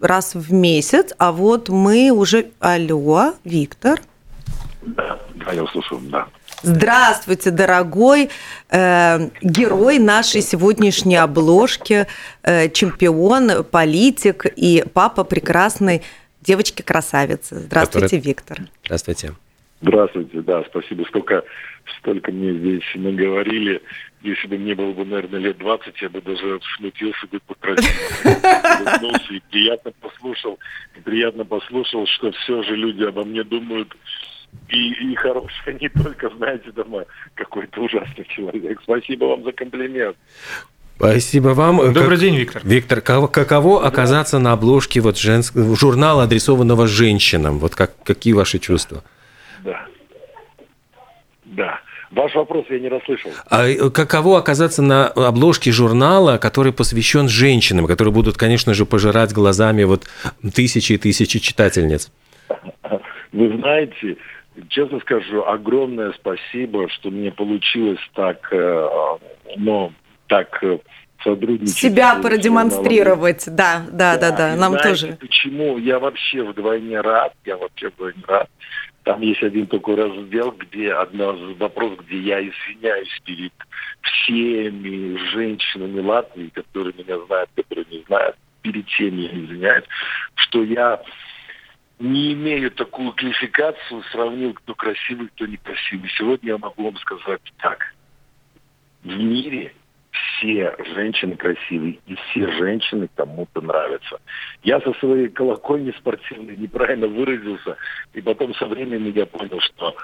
раз 0.00 0.34
в 0.34 0.52
месяц, 0.52 1.12
а 1.18 1.32
вот 1.32 1.68
мы 1.68 2.10
уже... 2.10 2.50
Алло, 2.60 3.34
Виктор? 3.44 4.00
Да, 4.82 5.18
да 5.34 5.52
я 5.52 5.66
слушаю, 5.66 6.00
да. 6.04 6.26
Здравствуйте, 6.62 7.50
дорогой 7.50 8.30
э, 8.70 9.18
герой 9.42 9.98
нашей 9.98 10.40
сегодняшней 10.40 11.16
обложки, 11.16 12.06
э, 12.42 12.68
чемпион, 12.70 13.64
политик 13.64 14.46
и 14.56 14.84
папа 14.92 15.22
прекрасной 15.22 16.02
девочки-красавицы. 16.40 17.60
Здравствуйте, 17.60 18.16
Который... 18.16 18.26
Виктор. 18.26 18.58
Здравствуйте. 18.84 19.34
Здравствуйте, 19.80 20.40
да, 20.40 20.64
спасибо. 20.64 21.04
Столько, 21.04 21.44
столько 22.00 22.32
мне 22.32 22.58
здесь 22.58 22.82
наговорили. 22.96 23.80
Если 24.22 24.48
бы 24.48 24.58
мне 24.58 24.74
было 24.74 24.92
бы, 24.92 25.04
наверное, 25.04 25.38
лет 25.38 25.58
20, 25.58 26.02
я 26.02 26.08
бы 26.08 26.20
даже 26.20 26.58
смутился 26.76 27.26
бы 27.28 27.38
покрасивее. 27.46 27.94
И 29.30 29.40
приятно 29.50 29.92
послушал, 30.00 30.58
приятно 31.04 31.44
послушал, 31.44 32.06
что 32.08 32.32
все 32.32 32.64
же 32.64 32.74
люди 32.74 33.04
обо 33.04 33.24
мне 33.24 33.44
думают 33.44 33.96
и, 34.68 35.12
и 35.12 35.14
хорошая, 35.14 35.74
не 35.80 35.88
только, 35.88 36.30
знаете, 36.36 36.70
дома 36.72 37.04
какой-то 37.34 37.82
ужасный 37.82 38.26
человек. 38.28 38.80
Спасибо 38.82 39.24
вам 39.24 39.44
за 39.44 39.52
комплимент. 39.52 40.16
Спасибо 40.96 41.50
вам. 41.50 41.76
Добрый 41.92 42.10
как, 42.10 42.18
день, 42.18 42.36
Виктор. 42.36 42.62
Виктор, 42.64 43.00
каково 43.00 43.80
да. 43.80 43.88
оказаться 43.88 44.38
на 44.38 44.52
обложке 44.52 45.00
вот 45.00 45.16
женск... 45.16 45.54
журнала, 45.56 46.24
адресованного 46.24 46.88
женщинам? 46.88 47.60
Вот 47.60 47.76
как, 47.76 47.92
какие 48.02 48.34
ваши 48.34 48.58
чувства? 48.58 49.04
Да. 49.64 49.86
Да. 51.44 51.80
Ваш 52.10 52.34
вопрос 52.34 52.64
я 52.70 52.80
не 52.80 52.88
расслышал. 52.88 53.30
А 53.48 53.68
э, 53.68 53.90
каково 53.90 54.38
оказаться 54.38 54.82
на 54.82 55.06
обложке 55.08 55.70
журнала, 55.70 56.38
который 56.38 56.72
посвящен 56.72 57.28
женщинам, 57.28 57.86
которые 57.86 58.12
будут, 58.12 58.36
конечно 58.36 58.74
же, 58.74 58.86
пожирать 58.86 59.32
глазами 59.32 59.84
вот 59.84 60.08
тысячи 60.54 60.94
и 60.94 60.98
тысячи 60.98 61.38
читательниц? 61.38 62.10
Вы 63.32 63.56
знаете, 63.58 64.16
честно 64.68 65.00
скажу, 65.00 65.44
огромное 65.44 66.12
спасибо, 66.12 66.88
что 66.88 67.10
мне 67.10 67.30
получилось 67.30 68.00
так, 68.14 68.48
э, 68.52 68.88
ну, 69.56 69.92
так 70.26 70.62
э, 70.62 70.78
сотрудничать. 71.22 71.76
Себя 71.76 72.16
продемонстрировать, 72.16 73.44
да, 73.46 73.86
да, 73.90 74.16
да, 74.16 74.30
да, 74.30 74.36
да. 74.36 74.56
нам 74.56 74.72
знаете, 74.72 74.88
тоже. 74.88 75.16
Почему? 75.20 75.78
Я 75.78 75.98
вообще 75.98 76.42
вдвойне 76.42 77.00
рад, 77.00 77.34
я 77.44 77.56
вообще 77.56 77.88
вдвойне 77.88 78.22
рад. 78.26 78.48
Там 79.04 79.22
есть 79.22 79.42
один 79.42 79.66
такой 79.66 79.94
раздел, 79.94 80.50
где 80.52 80.92
одна 80.92 81.32
вопрос, 81.58 81.98
где 82.00 82.18
я 82.18 82.40
извиняюсь 82.40 83.08
перед 83.24 83.52
всеми 84.02 85.16
женщинами 85.30 86.00
Латвии, 86.00 86.48
которые 86.48 86.94
меня 86.98 87.18
знают, 87.26 87.50
которые 87.54 87.86
не 87.90 88.04
знают, 88.06 88.36
перед 88.62 88.86
всеми 88.88 89.22
я 89.22 89.30
извиняюсь, 89.30 89.84
что 90.34 90.62
я 90.62 91.00
не 91.98 92.32
имею 92.32 92.70
такую 92.70 93.12
квалификацию, 93.12 94.02
сравнил, 94.12 94.54
кто 94.54 94.74
красивый, 94.74 95.28
кто 95.28 95.46
некрасивый. 95.46 96.08
Сегодня 96.16 96.50
я 96.50 96.58
могу 96.58 96.84
вам 96.84 96.96
сказать 96.98 97.40
так. 97.58 97.94
В 99.02 99.16
мире 99.16 99.74
все 100.10 100.74
женщины 100.94 101.36
красивые, 101.36 101.98
и 102.06 102.14
все 102.14 102.50
женщины 102.52 103.08
кому-то 103.14 103.60
нравятся. 103.60 104.20
Я 104.62 104.80
со 104.80 104.92
своей 104.94 105.28
колокольни 105.28 105.92
спортивной 105.98 106.56
неправильно 106.56 107.08
выразился, 107.08 107.76
и 108.14 108.20
потом 108.20 108.54
со 108.54 108.66
временем 108.66 109.12
я 109.14 109.26
понял, 109.26 109.60
что 109.60 109.96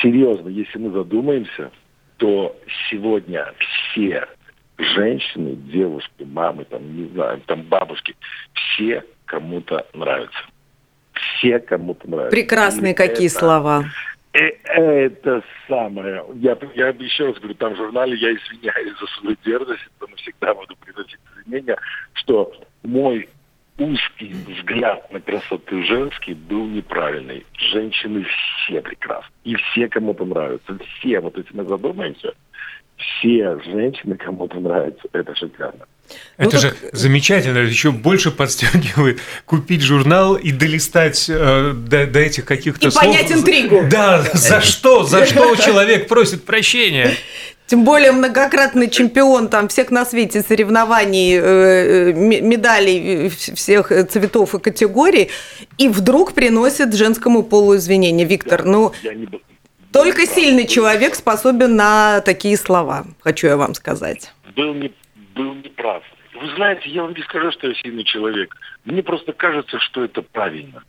серьезно, 0.00 0.48
если 0.48 0.78
мы 0.78 0.90
задумаемся, 0.90 1.70
то 2.16 2.56
сегодня 2.90 3.52
все 3.58 4.26
женщины, 4.78 5.56
девушки, 5.56 6.24
мамы, 6.24 6.64
там, 6.64 6.96
не 6.96 7.08
знаю, 7.08 7.40
там 7.46 7.62
бабушки, 7.62 8.16
все 8.52 9.04
кому-то 9.26 9.86
нравятся 9.92 10.51
все 11.12 11.58
кому-то 11.58 12.08
нравятся. 12.08 12.36
Прекрасные 12.36 12.92
И 12.92 12.96
какие 12.96 13.28
это, 13.28 13.38
слова. 13.38 13.84
Это 14.32 15.42
самое. 15.68 16.24
Я, 16.36 16.56
я 16.74 16.88
еще 16.88 17.26
раз 17.26 17.38
говорю, 17.38 17.54
там 17.54 17.74
в 17.74 17.76
журнале 17.76 18.16
я 18.16 18.32
извиняюсь 18.32 18.98
за 18.98 19.06
свою 19.18 19.36
дерзость, 19.44 19.88
но 20.00 20.06
всегда 20.16 20.54
буду 20.54 20.74
приносить 20.76 21.18
извинения, 21.36 21.76
что 22.14 22.52
мой 22.82 23.28
узкий 23.78 24.34
взгляд 24.48 25.10
на 25.12 25.20
красоту 25.20 25.82
женский 25.82 26.34
был 26.34 26.66
неправильный. 26.66 27.44
Женщины 27.72 28.24
все 28.64 28.80
прекрасны. 28.80 29.30
И 29.44 29.54
все 29.56 29.88
кому-то 29.88 30.24
нравятся. 30.24 30.78
Все. 30.78 31.20
Вот 31.20 31.36
если 31.36 31.54
мы 31.56 31.64
задумаемся, 31.64 32.32
все 32.96 33.58
женщины 33.60 34.16
кому-то 34.16 34.60
нравятся. 34.60 35.08
Это 35.12 35.34
шикарно. 35.34 35.86
Это 36.36 36.56
ну, 36.56 36.60
же 36.60 36.70
так... 36.70 36.94
замечательно, 36.94 37.58
еще 37.58 37.92
больше 37.92 38.30
подстегивает 38.30 39.20
купить 39.46 39.82
журнал 39.82 40.34
и 40.34 40.50
долистать 40.50 41.26
э, 41.28 41.72
до, 41.74 42.06
до 42.06 42.18
этих 42.20 42.44
каких-то 42.44 42.88
и 42.88 42.90
слов. 42.90 43.04
понять 43.04 43.30
интригу. 43.30 43.84
Да, 43.90 44.24
за 44.32 44.60
что, 44.60 45.04
за 45.04 45.26
что 45.26 45.56
человек 45.56 46.08
просит 46.08 46.44
прощения. 46.44 47.12
Тем 47.66 47.84
более 47.84 48.12
многократный 48.12 48.90
чемпион 48.90 49.48
там 49.48 49.68
всех 49.68 49.90
на 49.90 50.04
свете 50.04 50.42
соревнований, 50.42 51.38
э, 51.38 52.10
э, 52.10 52.12
медалей 52.12 53.28
всех 53.30 53.88
цветов 54.10 54.54
и 54.54 54.58
категорий, 54.58 55.30
и 55.78 55.88
вдруг 55.88 56.34
приносит 56.34 56.94
женскому 56.94 57.42
полу 57.42 57.76
извинения. 57.76 58.24
Виктор, 58.24 58.64
ну... 58.64 58.92
Только 59.92 60.26
сильный 60.26 60.66
человек 60.66 61.14
способен 61.14 61.76
на 61.76 62.20
такие 62.22 62.56
слова, 62.56 63.06
хочу 63.20 63.46
я 63.46 63.58
вам 63.58 63.74
сказать. 63.74 64.32
Был 64.56 64.72
не, 64.72 64.94
был 65.34 65.54
не 65.54 65.68
прав. 65.68 66.02
Вы 66.34 66.54
знаете, 66.54 66.88
я 66.90 67.02
вам 67.02 67.14
не 67.14 67.22
скажу, 67.22 67.52
что 67.52 67.68
я 67.68 67.74
сильный 67.74 68.04
человек. 68.04 68.56
Мне 68.84 69.02
просто 69.02 69.32
кажется, 69.32 69.78
что 69.78 70.04
это 70.04 70.22
правильно. 70.22 70.82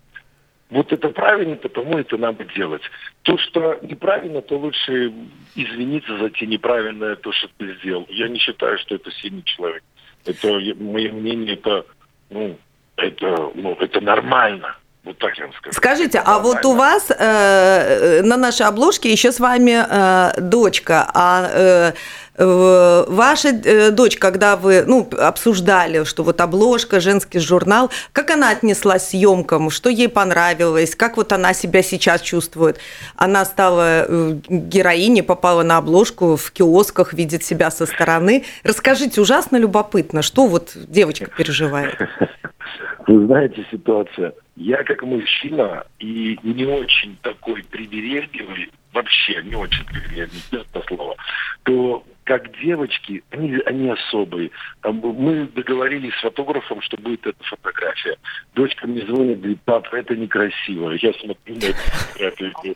Вот 0.69 0.91
это 0.91 1.09
правильно, 1.09 1.55
потому 1.55 1.99
это 1.99 2.17
надо 2.17 2.45
делать. 2.45 2.81
То, 3.21 3.37
что 3.37 3.77
неправильно, 3.83 4.41
то 4.41 4.57
лучше 4.57 5.13
извиниться 5.55 6.17
за 6.17 6.29
те 6.31 6.47
неправильное, 6.47 7.15
то, 7.15 7.31
что 7.31 7.47
ты 7.57 7.75
сделал. 7.75 8.07
Я 8.09 8.27
не 8.27 8.39
считаю, 8.39 8.79
что 8.79 8.95
это 8.95 9.11
сильный 9.11 9.43
человек. 9.43 9.83
Это 10.25 10.47
мое 10.79 11.11
мнение, 11.11 11.53
это, 11.53 11.85
ну, 12.29 12.57
это, 12.95 13.51
ну, 13.53 13.73
это 13.79 14.01
нормально. 14.01 14.75
Вот 15.03 15.17
так 15.17 15.37
я 15.37 15.45
вам 15.45 15.53
скажу. 15.53 15.75
Скажите, 15.75 16.21
а 16.25 16.39
вот 16.39 16.63
у 16.65 16.75
вас 16.75 17.11
э, 17.11 17.15
э, 17.19 18.21
на 18.21 18.37
нашей 18.37 18.65
обложке 18.65 19.11
еще 19.11 19.33
с 19.33 19.39
вами 19.39 19.83
э, 19.85 20.41
дочка, 20.41 21.09
а 21.13 21.49
э, 21.51 21.93
ваша 22.37 23.49
э, 23.49 23.91
дочь, 23.91 24.17
когда 24.17 24.55
вы 24.55 24.83
ну, 24.85 25.07
обсуждали, 25.19 26.03
что 26.03 26.23
вот 26.23 26.41
обложка, 26.41 26.99
женский 26.99 27.39
журнал, 27.39 27.91
как 28.11 28.31
она 28.31 28.49
отнеслась 28.49 29.03
к 29.03 29.09
съемкам, 29.09 29.69
что 29.69 29.89
ей 29.89 30.09
понравилось, 30.09 30.95
как 30.95 31.17
вот 31.17 31.31
она 31.31 31.53
себя 31.53 31.83
сейчас 31.83 32.21
чувствует? 32.21 32.79
Она 33.15 33.45
стала 33.45 34.05
э, 34.07 34.39
героиней, 34.49 35.23
попала 35.23 35.63
на 35.63 35.77
обложку 35.77 36.35
в 36.35 36.51
киосках, 36.51 37.13
видит 37.13 37.43
себя 37.43 37.69
со 37.69 37.85
стороны. 37.85 38.43
Расскажите, 38.63 39.21
ужасно 39.21 39.57
любопытно, 39.57 40.21
что 40.21 40.47
вот 40.47 40.71
девочка 40.75 41.29
переживает? 41.37 41.97
Вы 43.07 43.25
знаете, 43.27 43.65
ситуация. 43.69 44.33
Я 44.55 44.83
как 44.83 45.03
мужчина 45.03 45.83
и 45.99 46.39
не 46.43 46.65
очень 46.65 47.17
такой 47.21 47.63
привередливый, 47.63 48.71
вообще 48.93 49.43
не 49.43 49.55
очень 49.55 49.85
привередливый, 49.85 50.65
это 50.71 50.83
слово, 50.87 51.15
то 51.63 52.03
как 52.23 52.57
девочки, 52.59 53.23
они, 53.31 53.57
они 53.65 53.89
особые. 53.89 54.51
Мы 54.83 55.47
договорились 55.47 56.13
с 56.15 56.21
фотографом, 56.21 56.81
что 56.81 56.97
будет 56.97 57.25
эта 57.27 57.43
фотография. 57.43 58.17
Дочка 58.55 58.87
мне 58.87 59.05
звонит, 59.05 59.39
говорит, 59.39 59.59
папа, 59.65 59.95
это 59.95 60.15
некрасиво. 60.15 60.91
Я 60.91 61.13
смотрю 61.13 61.55
на 61.55 61.65
эту 61.65 61.77
фотографию 61.77 62.75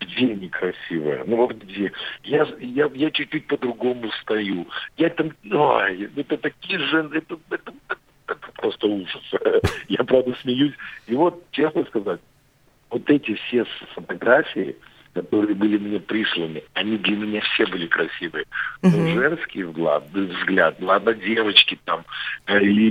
где 0.00 0.22
некрасивая? 0.22 1.22
Ну 1.26 1.36
вот 1.36 1.52
где? 1.52 1.92
Я, 2.22 2.48
я, 2.60 2.90
я 2.94 3.10
чуть-чуть 3.10 3.46
по-другому 3.46 4.10
стою. 4.22 4.66
Я 4.96 5.10
там, 5.10 5.32
ой, 5.50 6.10
это 6.16 6.38
такие 6.38 6.78
же, 6.78 7.10
это, 7.12 7.38
это 7.50 7.72
это 8.26 8.52
просто 8.56 8.86
ужас. 8.86 9.22
Я, 9.88 10.04
правда, 10.04 10.34
смеюсь. 10.40 10.74
И 11.06 11.14
вот, 11.14 11.44
честно 11.50 11.84
сказать, 11.84 12.20
вот 12.90 13.08
эти 13.10 13.34
все 13.34 13.64
фотографии, 13.94 14.76
которые 15.14 15.54
были 15.54 15.76
мне 15.76 16.00
присланы, 16.00 16.62
они 16.74 16.96
для 16.98 17.16
меня 17.16 17.40
все 17.52 17.66
были 17.66 17.86
красивые. 17.86 18.46
Но 18.82 18.88
угу. 18.88 19.08
женский 19.08 19.62
взгляд, 19.64 20.04
взгляд, 20.12 20.76
ладно, 20.80 21.12
девочки 21.14 21.78
там, 21.84 22.04
э, 22.46 22.62
и 22.62 22.90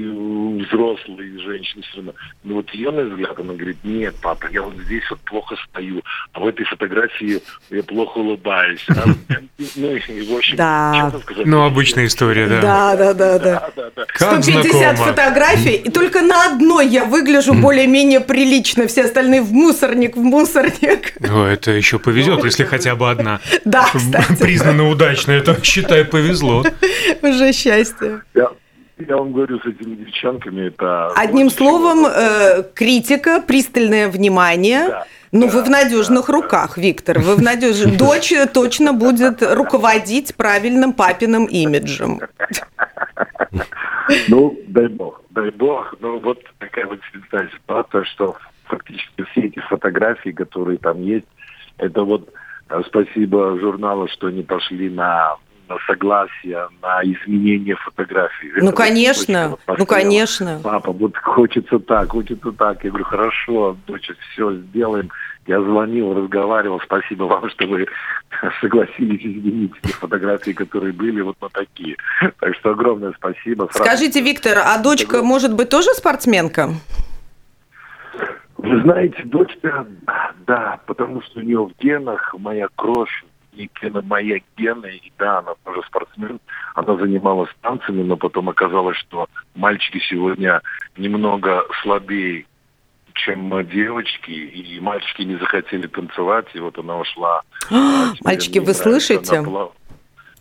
взрослые 0.63 1.39
женщины 1.39 1.81
все 1.83 1.97
равно. 1.97 2.13
Но 2.43 2.55
вот 2.55 2.69
ее 2.71 2.91
на 2.91 3.03
взгляд, 3.03 3.39
она 3.39 3.53
говорит, 3.53 3.77
нет, 3.83 4.15
папа, 4.21 4.47
я 4.51 4.61
вот 4.61 4.75
здесь 4.85 5.03
вот 5.09 5.19
плохо 5.21 5.55
стою, 5.69 6.01
а 6.33 6.39
в 6.39 6.47
этой 6.47 6.65
фотографии 6.65 7.41
я 7.71 7.83
плохо 7.83 8.19
улыбаюсь. 8.19 8.85
А, 8.89 9.05
ну, 9.75 9.95
и, 9.95 10.21
в 10.21 10.35
общем, 10.35 10.55
да. 10.57 11.11
сказать, 11.23 11.45
ну, 11.45 11.63
обычная 11.63 12.05
история, 12.05 12.47
да. 12.47 12.61
Да, 12.61 12.95
да, 12.95 13.13
да, 13.13 13.39
да. 13.39 13.69
да, 13.75 13.91
да. 13.95 14.05
150 14.15 14.71
знакомо. 14.71 15.07
фотографий, 15.07 15.75
и 15.75 15.89
только 15.89 16.21
на 16.21 16.45
одной 16.45 16.87
я 16.87 17.05
выгляжу 17.05 17.55
более-менее 17.55 18.19
прилично, 18.19 18.87
все 18.87 19.05
остальные 19.05 19.41
в 19.41 19.51
мусорник, 19.51 20.15
в 20.15 20.21
мусорник. 20.21 21.13
Ну, 21.19 21.45
это 21.45 21.71
еще 21.71 21.97
повезет, 22.11 22.43
если 22.43 22.63
хотя 22.63 22.95
бы 22.95 23.09
одна. 23.09 23.39
Да, 23.65 23.85
кстати. 23.93 24.41
Признана 24.41 24.87
удачной, 24.89 25.37
это, 25.37 25.57
считай, 25.63 26.03
повезло. 26.03 26.63
Уже 27.21 27.53
счастье. 27.53 28.21
Я 28.33 29.17
вам 29.17 29.33
говорю, 29.33 29.59
с 29.59 29.65
этими 29.65 29.95
девчонками 29.95 30.67
это... 30.67 31.07
Одним 31.15 31.49
словом, 31.49 32.05
э, 32.05 32.63
критика, 32.75 33.41
пристальное 33.41 34.09
внимание. 34.09 34.87
Да. 34.87 35.05
Ну, 35.31 35.47
да, 35.47 35.53
вы 35.53 35.63
в 35.63 35.69
надежных 35.69 36.27
да, 36.27 36.33
руках, 36.33 36.73
да. 36.75 36.81
Виктор. 36.81 37.19
Вы 37.19 37.35
в 37.35 37.41
надежных. 37.51 37.97
Дочь 37.97 38.33
точно 38.53 38.93
будет 38.93 39.41
руководить 39.41 40.35
правильным 40.35 40.93
папиным 40.93 41.45
имиджем. 41.45 42.19
Ну, 44.27 44.59
дай 44.67 44.87
бог, 44.87 45.21
дай 45.29 45.49
бог. 45.51 45.95
Ну, 45.99 46.19
вот 46.19 46.39
такая 46.59 46.85
вот 46.85 46.99
ситуация, 47.55 48.03
что 48.03 48.35
фактически 48.65 49.23
все 49.31 49.41
эти 49.41 49.59
фотографии, 49.59 50.29
которые 50.31 50.77
там 50.77 51.01
есть, 51.01 51.27
это 51.81 52.03
вот 52.03 52.29
э, 52.69 52.81
спасибо 52.87 53.59
журналу, 53.59 54.07
что 54.07 54.27
они 54.27 54.43
пошли 54.43 54.89
на 54.89 55.35
на 55.71 55.77
согласие, 55.87 56.67
на 56.81 57.01
изменение 57.03 57.75
фотографии. 57.77 58.51
Ну, 58.57 58.69
Это 58.69 58.77
конечно, 58.77 59.57
вот 59.67 59.79
ну, 59.79 59.85
конечно. 59.85 60.59
Папа, 60.61 60.91
вот 60.91 61.15
хочется 61.17 61.79
так, 61.79 62.11
хочется 62.11 62.51
так. 62.51 62.83
Я 62.83 62.89
говорю, 62.89 63.05
хорошо, 63.05 63.77
дочь, 63.87 64.09
все 64.33 64.53
сделаем. 64.53 65.09
Я 65.47 65.61
звонил, 65.61 66.13
разговаривал, 66.13 66.79
спасибо 66.81 67.23
вам, 67.23 67.49
что 67.49 67.67
вы 67.67 67.87
согласились 68.61 69.21
изменить 69.21 69.71
те 69.81 69.93
фотографии, 69.93 70.51
которые 70.51 70.93
были 70.93 71.21
вот 71.21 71.37
на 71.41 71.49
такие. 71.49 71.95
Так 72.39 72.55
что 72.55 72.71
огромное 72.71 73.13
спасибо. 73.17 73.69
Скажите, 73.71 74.21
Виктор, 74.21 74.59
а 74.59 74.77
дочка 74.77 75.23
может 75.23 75.55
быть 75.55 75.69
тоже 75.69 75.93
спортсменка? 75.93 76.71
Вы 78.61 78.81
знаете, 78.81 79.23
дочка, 79.23 79.87
да, 80.45 80.79
потому 80.85 81.21
что 81.23 81.39
у 81.39 81.43
нее 81.43 81.65
в 81.65 81.71
генах 81.79 82.35
моя 82.37 82.67
кровь, 82.75 83.23
и 83.53 83.69
моя 84.03 84.39
гена, 84.55 84.85
и 84.85 85.11
да, 85.17 85.39
она 85.39 85.53
тоже 85.65 85.81
спортсмен, 85.87 86.39
она 86.75 86.95
занималась 86.95 87.49
танцами, 87.61 88.03
но 88.03 88.17
потом 88.17 88.49
оказалось, 88.49 88.97
что 88.97 89.27
мальчики 89.55 89.99
сегодня 90.09 90.61
немного 90.95 91.63
слабее, 91.81 92.45
чем 93.13 93.67
девочки, 93.67 94.31
и 94.31 94.79
мальчики 94.79 95.23
не 95.23 95.35
захотели 95.37 95.87
танцевать, 95.87 96.47
и 96.53 96.59
вот 96.59 96.77
она 96.77 96.97
ушла. 96.97 97.41
Мальчики, 98.23 98.59
вы 98.59 98.73
слышите? 98.73 99.43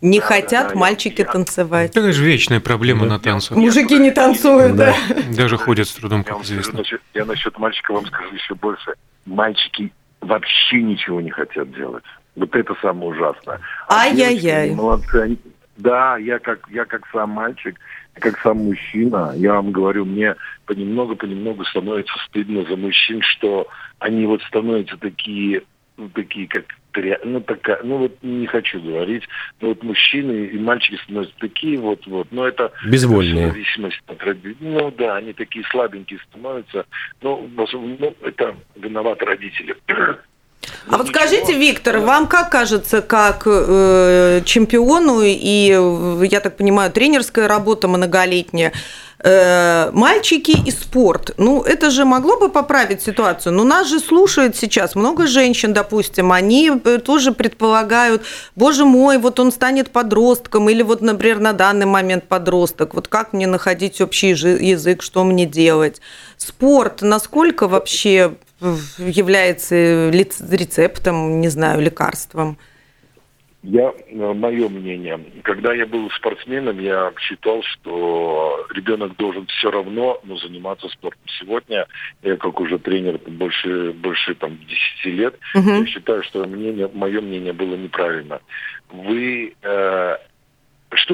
Не 0.01 0.19
да, 0.19 0.25
хотят 0.25 0.69
да, 0.73 0.79
мальчики 0.79 1.21
я, 1.21 1.27
танцевать. 1.27 1.91
Это 1.95 2.11
же 2.11 2.23
вечная 2.23 2.59
проблема 2.59 3.03
да, 3.03 3.13
на 3.13 3.19
танцах. 3.19 3.57
Мужики 3.57 3.97
не 3.99 4.11
танцуют, 4.11 4.75
да. 4.75 4.95
да. 5.09 5.15
Даже 5.35 5.57
ходят 5.57 5.87
с 5.87 5.93
трудом, 5.93 6.23
как 6.23 6.37
я 6.37 6.43
известно. 6.43 6.79
Насчет, 6.79 7.01
я 7.13 7.25
насчет 7.25 7.57
мальчика 7.59 7.93
вам 7.93 8.05
скажу 8.07 8.33
еще 8.33 8.55
больше. 8.55 8.95
Мальчики 9.25 9.93
вообще 10.21 10.81
ничего 10.81 11.21
не 11.21 11.29
хотят 11.29 11.71
делать. 11.71 12.03
Вот 12.35 12.55
это 12.55 12.75
самое 12.81 13.11
ужасное. 13.11 13.59
А 13.87 14.01
Ай-яй-яй. 14.01 14.71
Молодцы. 14.71 15.37
Да, 15.77 16.17
я 16.17 16.39
как, 16.39 16.67
я 16.69 16.85
как 16.85 17.07
сам 17.11 17.31
мальчик, 17.31 17.79
как 18.13 18.39
сам 18.39 18.57
мужчина, 18.57 19.33
я 19.35 19.53
вам 19.53 19.71
говорю, 19.71 20.05
мне 20.05 20.35
понемногу-понемногу 20.65 21.65
становится 21.65 22.13
стыдно 22.27 22.63
за 22.65 22.75
мужчин, 22.75 23.21
что 23.21 23.67
они 23.99 24.25
вот 24.25 24.41
становятся 24.43 24.97
такие, 24.97 25.63
ну, 25.97 26.09
такие 26.09 26.47
как 26.47 26.65
ну, 27.23 27.41
такая, 27.41 27.81
ну 27.83 27.97
вот 27.97 28.17
не 28.21 28.47
хочу 28.47 28.81
говорить, 28.81 29.23
но 29.59 29.69
вот 29.69 29.83
мужчины 29.83 30.47
и 30.47 30.57
мальчики 30.59 30.99
становятся 31.03 31.35
такие 31.39 31.77
вот, 31.77 32.05
вот, 32.07 32.27
но 32.31 32.47
это... 32.47 32.71
Безвольные. 32.85 33.47
В 33.47 33.51
зависимости 33.51 34.01
от 34.07 34.23
родителей. 34.23 34.57
Ну 34.59 34.91
да, 34.91 35.17
они 35.17 35.33
такие 35.33 35.65
слабенькие 35.65 36.19
становятся, 36.29 36.85
но 37.21 37.47
ну, 37.55 38.15
это 38.21 38.55
виноваты 38.75 39.25
родители. 39.25 39.75
А 40.87 40.97
вот 40.97 41.07
скажите, 41.07 41.53
Виктор, 41.53 41.99
вам 41.99 42.27
как 42.27 42.51
кажется, 42.51 43.01
как 43.01 43.43
э, 43.45 44.41
чемпиону 44.45 45.21
и, 45.23 45.71
э, 45.73 46.25
я 46.25 46.39
так 46.39 46.57
понимаю, 46.57 46.91
тренерская 46.91 47.47
работа 47.47 47.87
многолетняя, 47.87 48.71
э, 49.23 49.89
мальчики 49.91 50.51
и 50.51 50.69
спорт. 50.71 51.31
Ну, 51.37 51.61
это 51.61 51.89
же 51.89 52.05
могло 52.05 52.37
бы 52.37 52.49
поправить 52.49 53.01
ситуацию. 53.01 53.53
Но 53.53 53.63
нас 53.63 53.87
же 53.87 53.99
слушают 53.99 54.55
сейчас 54.55 54.95
много 54.95 55.25
женщин, 55.27 55.73
допустим, 55.73 56.31
они 56.31 56.71
э, 56.83 56.97
тоже 56.99 57.31
предполагают, 57.31 58.23
боже 58.55 58.85
мой, 58.85 59.17
вот 59.17 59.39
он 59.39 59.51
станет 59.51 59.91
подростком, 59.91 60.69
или 60.69 60.83
вот, 60.83 61.01
например, 61.01 61.39
на 61.39 61.53
данный 61.53 61.87
момент 61.87 62.27
подросток. 62.27 62.93
Вот 62.93 63.07
как 63.07 63.33
мне 63.33 63.47
находить 63.47 63.99
общий 63.99 64.29
язык, 64.29 65.01
что 65.01 65.23
мне 65.23 65.45
делать? 65.45 66.01
Спорт, 66.37 67.01
насколько 67.01 67.67
вообще 67.67 68.35
является 68.97 70.09
рецептом, 70.09 71.41
не 71.41 71.49
знаю, 71.49 71.81
лекарством? 71.81 72.57
Я, 73.63 73.93
э, 74.07 74.33
мое 74.33 74.69
мнение, 74.69 75.19
когда 75.43 75.71
я 75.71 75.85
был 75.85 76.09
спортсменом, 76.11 76.79
я 76.79 77.13
считал, 77.19 77.61
что 77.61 78.65
ребенок 78.73 79.15
должен 79.17 79.45
все 79.45 79.69
равно 79.69 80.19
ну, 80.23 80.35
заниматься 80.37 80.89
спортом. 80.89 81.21
Сегодня 81.39 81.85
я 82.23 82.37
как 82.37 82.59
уже 82.59 82.79
тренер 82.79 83.19
больше, 83.19 83.91
больше 83.91 84.33
там, 84.33 84.57
10 85.03 85.15
лет, 85.15 85.35
угу. 85.53 85.69
я 85.69 85.85
считаю, 85.85 86.23
что 86.23 86.43
мнение, 86.45 86.89
мое 86.91 87.21
мнение 87.21 87.53
было 87.53 87.75
неправильно. 87.75 88.41
Вы 88.89 89.53
э, 89.61 89.80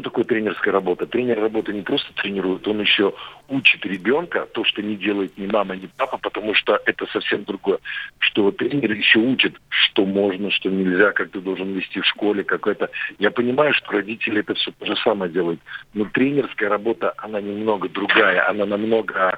такое 0.07 0.23
тренерская 0.23 0.71
работа? 0.71 1.05
Тренер 1.05 1.41
работа 1.41 1.73
не 1.73 1.81
просто 1.81 2.13
тренирует, 2.13 2.65
он 2.65 2.79
еще 2.79 3.13
учит 3.49 3.85
ребенка 3.85 4.47
то, 4.53 4.63
что 4.63 4.81
не 4.81 4.95
делает 4.95 5.37
ни 5.37 5.47
мама, 5.47 5.75
ни 5.75 5.89
папа, 5.97 6.17
потому 6.17 6.53
что 6.53 6.79
это 6.85 7.05
совсем 7.07 7.43
другое. 7.43 7.79
Что 8.19 8.51
тренер 8.51 8.93
еще 8.93 9.19
учит, 9.19 9.55
что 9.67 10.05
можно, 10.05 10.49
что 10.51 10.69
нельзя, 10.69 11.11
как 11.11 11.31
ты 11.31 11.41
должен 11.41 11.73
вести 11.73 11.99
в 11.99 12.05
школе, 12.05 12.45
как 12.45 12.67
это. 12.67 12.89
Я 13.19 13.31
понимаю, 13.31 13.73
что 13.73 13.91
родители 13.91 14.39
это 14.39 14.53
все 14.53 14.71
то 14.71 14.85
же 14.85 14.95
самое 15.03 15.29
делают, 15.29 15.59
но 15.93 16.05
тренерская 16.05 16.69
работа, 16.69 17.13
она 17.17 17.41
немного 17.41 17.89
другая, 17.89 18.49
она 18.49 18.65
намного 18.65 19.37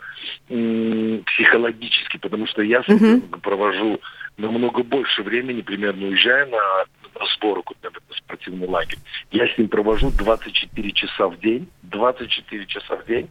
м- 0.50 1.24
психологически, 1.26 2.18
потому 2.18 2.46
что 2.46 2.62
я 2.62 2.82
mm-hmm. 2.82 3.42
провожу 3.42 4.00
намного 4.38 4.84
больше 4.84 5.24
времени, 5.24 5.62
примерно 5.62 6.06
уезжая 6.08 6.46
на 6.46 6.86
на 7.20 7.26
сборку, 7.36 7.76
на 7.84 7.90
спортивный 8.18 8.68
лагерь. 8.68 9.00
Я 9.32 9.48
с 9.48 9.58
ним 9.58 9.68
провожу 9.68 10.12
24 10.12 10.92
часа 10.92 11.28
в 11.28 11.40
день, 11.40 11.68
24 11.84 12.66
часа 12.66 12.96
в 12.96 13.06
день, 13.06 13.30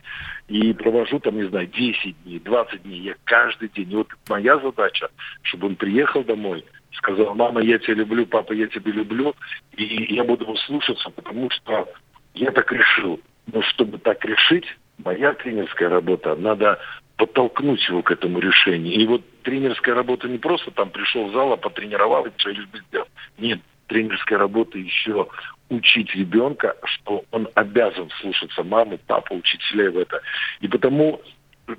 и 0.49 0.73
провожу 0.73 1.19
там, 1.21 1.37
не 1.37 1.49
знаю, 1.49 1.67
10 1.67 2.23
дней, 2.23 2.41
20 2.41 2.83
дней, 2.83 3.01
я 3.01 3.15
каждый 3.25 3.69
день. 3.71 3.93
И 3.93 3.97
вот 3.97 4.09
моя 4.29 4.59
задача, 4.59 5.09
чтобы 5.43 5.69
он 5.69 5.77
приехал 5.77 6.23
домой, 6.23 6.65
сказал, 6.93 7.35
мама, 7.35 7.63
я 7.63 7.79
тебя 7.79 7.95
люблю, 7.95 8.27
папа, 8.27 8.53
я 8.53 8.67
тебя 8.67 8.93
люблю, 8.93 9.35
и 9.77 10.15
я 10.15 10.25
буду 10.25 10.45
его 10.45 10.57
слушаться, 10.57 11.11
потому 11.11 11.51
что 11.51 11.89
я 12.35 12.51
так 12.51 12.71
решил. 12.73 13.21
Но 13.47 13.63
чтобы 13.63 13.99
так 13.99 14.25
решить, 14.25 14.67
моя 14.99 15.33
тренерская 15.35 15.89
работа, 15.89 16.37
надо 16.37 16.79
подтолкнуть 17.17 17.87
его 17.89 18.03
к 18.03 18.11
этому 18.11 18.39
решению. 18.39 18.95
И 18.95 19.07
вот 19.07 19.23
тренерская 19.43 19.95
работа 19.95 20.29
не 20.29 20.39
просто 20.39 20.71
там 20.71 20.91
пришел 20.91 21.29
в 21.29 21.33
зал, 21.33 21.53
а 21.53 21.57
потренировал 21.57 22.25
и 22.27 22.31
что 22.37 22.51
лишь 22.51 22.67
бы 22.67 22.79
сделал. 22.89 23.09
Нет, 23.39 23.61
тренерская 23.89 24.39
работа 24.39 24.79
еще 24.79 25.27
учить 25.69 26.15
ребенка, 26.15 26.77
что 26.85 27.25
он 27.31 27.49
обязан 27.55 28.11
слушаться 28.21 28.63
мамы, 28.63 28.99
папы, 29.07 29.35
учителей 29.35 29.89
в 29.89 29.99
это. 29.99 30.21
И 30.61 30.69
потому, 30.69 31.21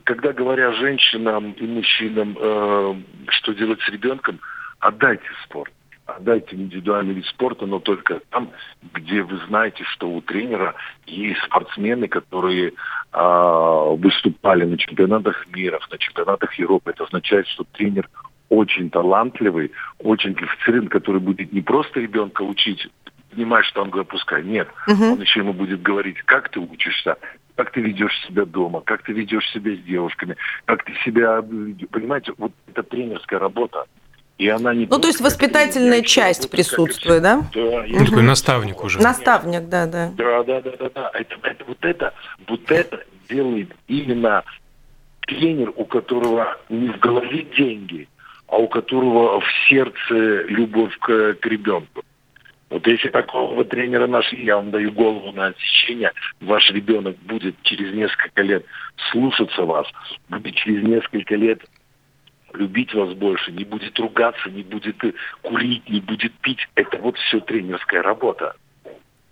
когда 0.03 0.33
говоря 0.33 0.73
женщинам 0.73 1.53
и 1.53 1.65
мужчинам, 1.65 2.37
э, 2.39 2.95
что 3.29 3.53
делать 3.53 3.81
с 3.81 3.89
ребенком, 3.89 4.39
отдайте 4.79 5.25
спорт. 5.45 5.71
Отдайте 6.05 6.55
индивидуальный 6.55 7.13
вид 7.13 7.25
спорта, 7.27 7.67
но 7.67 7.79
только 7.79 8.21
там, 8.31 8.51
где 8.93 9.21
вы 9.21 9.37
знаете, 9.47 9.83
что 9.83 10.09
у 10.09 10.21
тренера 10.21 10.73
есть 11.05 11.39
спортсмены, 11.43 12.07
которые 12.07 12.73
э, 13.13 13.95
выступали 13.97 14.65
на 14.65 14.77
чемпионатах 14.77 15.45
мира, 15.53 15.79
на 15.91 15.97
чемпионатах 15.99 16.53
Европы. 16.55 16.89
Это 16.89 17.03
означает, 17.03 17.47
что 17.47 17.63
тренер 17.73 18.09
очень 18.49 18.89
талантливый, 18.89 19.71
очень 19.99 20.33
квалифицированный, 20.33 20.89
который 20.89 21.21
будет 21.21 21.53
не 21.53 21.61
просто 21.61 21.99
ребенка 21.99 22.41
учить, 22.41 22.87
понимать, 23.31 23.65
что 23.65 23.81
он 23.81 23.91
пускай. 24.05 24.43
Нет, 24.43 24.67
uh-huh. 24.87 25.13
он 25.13 25.21
еще 25.21 25.39
ему 25.39 25.53
будет 25.53 25.81
говорить, 25.81 26.17
как 26.25 26.49
ты 26.49 26.59
учишься, 26.59 27.17
как 27.55 27.71
ты 27.71 27.81
ведешь 27.81 28.13
себя 28.27 28.45
дома, 28.45 28.81
как 28.81 29.03
ты 29.03 29.13
ведешь 29.13 29.49
себя 29.51 29.75
с 29.75 29.79
девушками, 29.79 30.35
как 30.65 30.83
ты 30.83 30.93
себя... 31.05 31.41
Понимаете, 31.91 32.33
вот 32.37 32.51
это 32.67 32.83
тренерская 32.83 33.39
работа. 33.39 33.85
И 34.37 34.47
она 34.47 34.73
не 34.73 34.85
ну, 34.85 34.97
то 34.99 35.07
есть 35.07 35.19
воспитательная 35.19 36.01
часть 36.01 36.49
присутствует, 36.49 37.21
да? 37.21 37.43
Да. 37.53 37.83
Ну, 37.85 38.05
такой 38.05 38.23
наставник 38.23 38.81
уже. 38.81 39.01
Наставник, 39.01 39.67
да, 39.67 39.85
да. 39.85 40.11
Да, 40.15 40.43
да, 40.43 40.61
да, 40.61 40.71
да, 40.79 40.89
да. 40.95 41.11
Это, 41.13 41.35
это, 41.43 41.65
вот 41.65 41.77
это, 41.81 42.13
вот 42.47 42.71
это 42.71 43.03
делает 43.29 43.75
именно 43.89 44.43
тренер, 45.27 45.73
у 45.75 45.83
которого 45.83 46.57
не 46.69 46.87
в 46.87 46.99
голове 46.99 47.43
деньги, 47.57 48.07
а 48.49 48.57
у 48.57 48.67
которого 48.67 49.39
в 49.39 49.45
сердце 49.67 50.43
любовь 50.47 50.97
к, 50.99 51.35
к 51.35 51.45
ребенку. 51.45 52.03
Вот 52.69 52.85
если 52.85 53.09
такого 53.09 53.65
тренера 53.65 54.05
нашли, 54.05 54.45
я 54.45 54.57
вам 54.57 54.69
даю 54.69 54.91
голову 54.91 55.31
на 55.31 55.47
отсечение, 55.47 56.11
ваш 56.39 56.69
ребенок 56.71 57.17
будет 57.19 57.55
через 57.63 57.93
несколько 57.93 58.43
лет 58.43 58.65
слушаться 59.11 59.63
вас, 59.63 59.87
будет 60.29 60.53
через 60.55 60.83
несколько 60.83 61.35
лет 61.35 61.61
любить 62.53 62.93
вас 62.93 63.13
больше, 63.13 63.51
не 63.51 63.63
будет 63.63 63.97
ругаться, 63.99 64.49
не 64.49 64.63
будет 64.63 64.97
курить, 65.41 65.87
не 65.89 65.99
будет 65.99 66.33
пить. 66.41 66.67
Это 66.75 66.97
вот 66.99 67.17
все 67.17 67.39
тренерская 67.39 68.01
работа. 68.01 68.55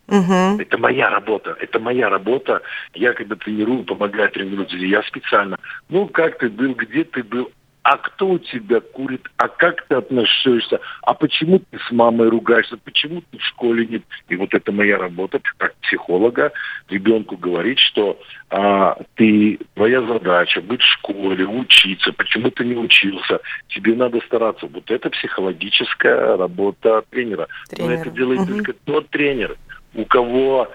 Угу. 0.07 0.61
Это 0.61 0.77
моя 0.77 1.09
работа, 1.09 1.55
это 1.59 1.79
моя 1.79 2.09
работа. 2.09 2.61
Я 2.93 3.13
когда 3.13 3.35
тренирую, 3.35 3.83
помогаю 3.83 4.31
тренировать, 4.31 4.71
я 4.73 5.03
специально. 5.03 5.59
Ну, 5.89 6.07
как 6.07 6.39
ты 6.39 6.49
был, 6.49 6.73
где 6.73 7.03
ты 7.03 7.23
был, 7.23 7.51
а 7.83 7.97
кто 7.97 8.27
у 8.27 8.39
тебя 8.39 8.81
курит, 8.81 9.29
а 9.37 9.47
как 9.47 9.85
ты 9.87 9.95
относишься, 9.95 10.81
а 11.03 11.13
почему 11.13 11.59
ты 11.59 11.79
с 11.79 11.91
мамой 11.91 12.27
ругаешься, 12.27 12.75
почему 12.75 13.21
ты 13.31 13.37
в 13.37 13.43
школе 13.43 13.87
нет. 13.87 14.03
И 14.27 14.35
вот 14.35 14.53
это 14.53 14.73
моя 14.73 14.97
работа 14.97 15.39
как 15.57 15.73
психолога, 15.75 16.51
ребенку 16.89 17.37
говорить, 17.37 17.79
что 17.79 18.19
а, 18.49 18.97
ты, 19.15 19.59
твоя 19.75 20.01
задача 20.01 20.61
быть 20.61 20.81
в 20.81 20.93
школе, 20.93 21.45
учиться, 21.45 22.11
почему 22.11 22.51
ты 22.51 22.65
не 22.65 22.75
учился, 22.75 23.39
тебе 23.69 23.95
надо 23.95 24.19
стараться. 24.25 24.67
Вот 24.67 24.91
это 24.91 25.09
психологическая 25.09 26.35
работа 26.35 27.03
тренера. 27.09 27.47
тренера. 27.69 27.87
Но 27.87 28.01
это 28.01 28.09
делает 28.09 28.41
угу. 28.41 28.53
только 28.53 28.73
тот 28.83 29.09
тренер, 29.09 29.55
у 29.93 30.03
кого 30.03 30.69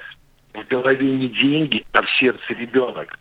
в 0.55 0.67
голове 0.69 1.11
не 1.11 1.29
деньги, 1.29 1.85
а 1.93 2.03
в 2.03 2.11
сердце 2.19 2.55
ребенок. 2.55 3.19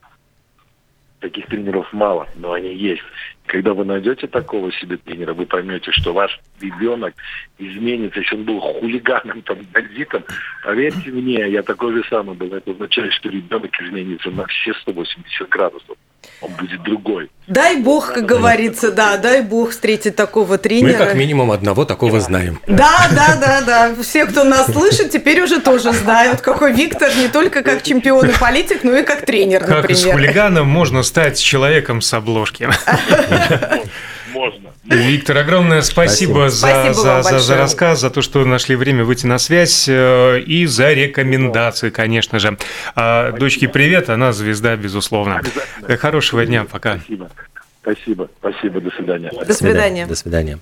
Таких 1.21 1.45
тренеров 1.45 1.87
мало, 1.93 2.27
но 2.35 2.53
они 2.53 2.73
есть. 2.75 3.03
Когда 3.45 3.73
вы 3.73 3.85
найдете 3.85 4.27
такого 4.27 4.71
себе 4.73 4.97
тренера, 4.97 5.33
вы 5.33 5.45
поймете, 5.45 5.91
что 5.91 6.13
ваш 6.13 6.39
ребенок 6.59 7.13
изменится. 7.59 8.19
Если 8.19 8.35
он 8.35 8.43
был 8.43 8.59
хулиганом, 8.59 9.41
там, 9.43 9.59
бандитом, 9.71 10.23
поверьте 10.63 11.11
мне, 11.11 11.47
я 11.49 11.61
такой 11.61 11.93
же 11.93 12.03
самый 12.09 12.35
был. 12.35 12.53
Это 12.53 12.71
означает, 12.71 13.13
что 13.13 13.29
ребенок 13.29 13.71
изменится 13.81 14.31
на 14.31 14.45
все 14.47 14.73
180 14.73 15.47
градусов 15.47 15.97
он 16.41 16.51
будет 16.53 16.81
другой. 16.83 17.29
Дай 17.47 17.77
бог, 17.77 18.13
как 18.13 18.25
говорится, 18.25 18.91
да, 18.91 19.17
дай 19.17 19.41
бог 19.41 19.71
встретить 19.71 20.15
такого 20.15 20.57
тренера. 20.57 20.91
Мы 20.91 21.05
как 21.05 21.15
минимум 21.15 21.51
одного 21.51 21.85
такого 21.85 22.19
знаем. 22.19 22.59
Да, 22.67 23.09
да, 23.11 23.37
да, 23.39 23.61
да. 23.61 23.95
Все, 24.01 24.25
кто 24.25 24.43
нас 24.43 24.71
слышит, 24.71 25.11
теперь 25.11 25.41
уже 25.41 25.59
тоже 25.59 25.91
знают, 25.91 26.41
какой 26.41 26.73
Виктор 26.73 27.09
не 27.15 27.27
только 27.27 27.61
как 27.61 27.83
чемпион 27.83 28.29
и 28.29 28.33
политик, 28.39 28.83
но 28.83 28.97
и 28.97 29.03
как 29.03 29.25
тренер, 29.25 29.61
например. 29.61 29.87
Как 29.87 29.95
с 29.95 30.03
хулиганом 30.03 30.67
можно 30.67 31.03
стать 31.03 31.39
человеком 31.39 32.01
с 32.01 32.13
обложки. 32.13 32.69
Можно. 34.33 34.70
Виктор, 34.91 35.37
огромное 35.37 35.81
спасибо, 35.81 36.49
спасибо. 36.49 36.49
За, 36.49 36.67
спасибо 36.67 36.93
за, 36.93 37.21
за, 37.23 37.39
за 37.39 37.57
рассказ, 37.57 37.99
за 38.01 38.09
то, 38.09 38.21
что 38.21 38.43
нашли 38.45 38.75
время 38.75 39.03
выйти 39.03 39.25
на 39.25 39.37
связь 39.39 39.87
э, 39.87 40.39
и 40.39 40.65
за 40.65 40.93
рекомендации, 40.93 41.89
конечно 41.89 42.39
же. 42.39 42.57
А, 42.95 43.31
дочке 43.31 43.67
привет, 43.67 44.09
она 44.09 44.33
звезда, 44.33 44.75
безусловно. 44.75 45.41
Хорошего 45.99 46.45
дня, 46.45 46.65
пока. 46.69 46.97
Спасибо. 46.97 47.29
Спасибо, 47.81 48.29
спасибо, 48.39 48.81
до 48.81 48.91
свидания. 48.91 49.31
До 49.31 49.53
свидания. 49.53 50.05
До 50.05 50.15
свидания. 50.15 50.59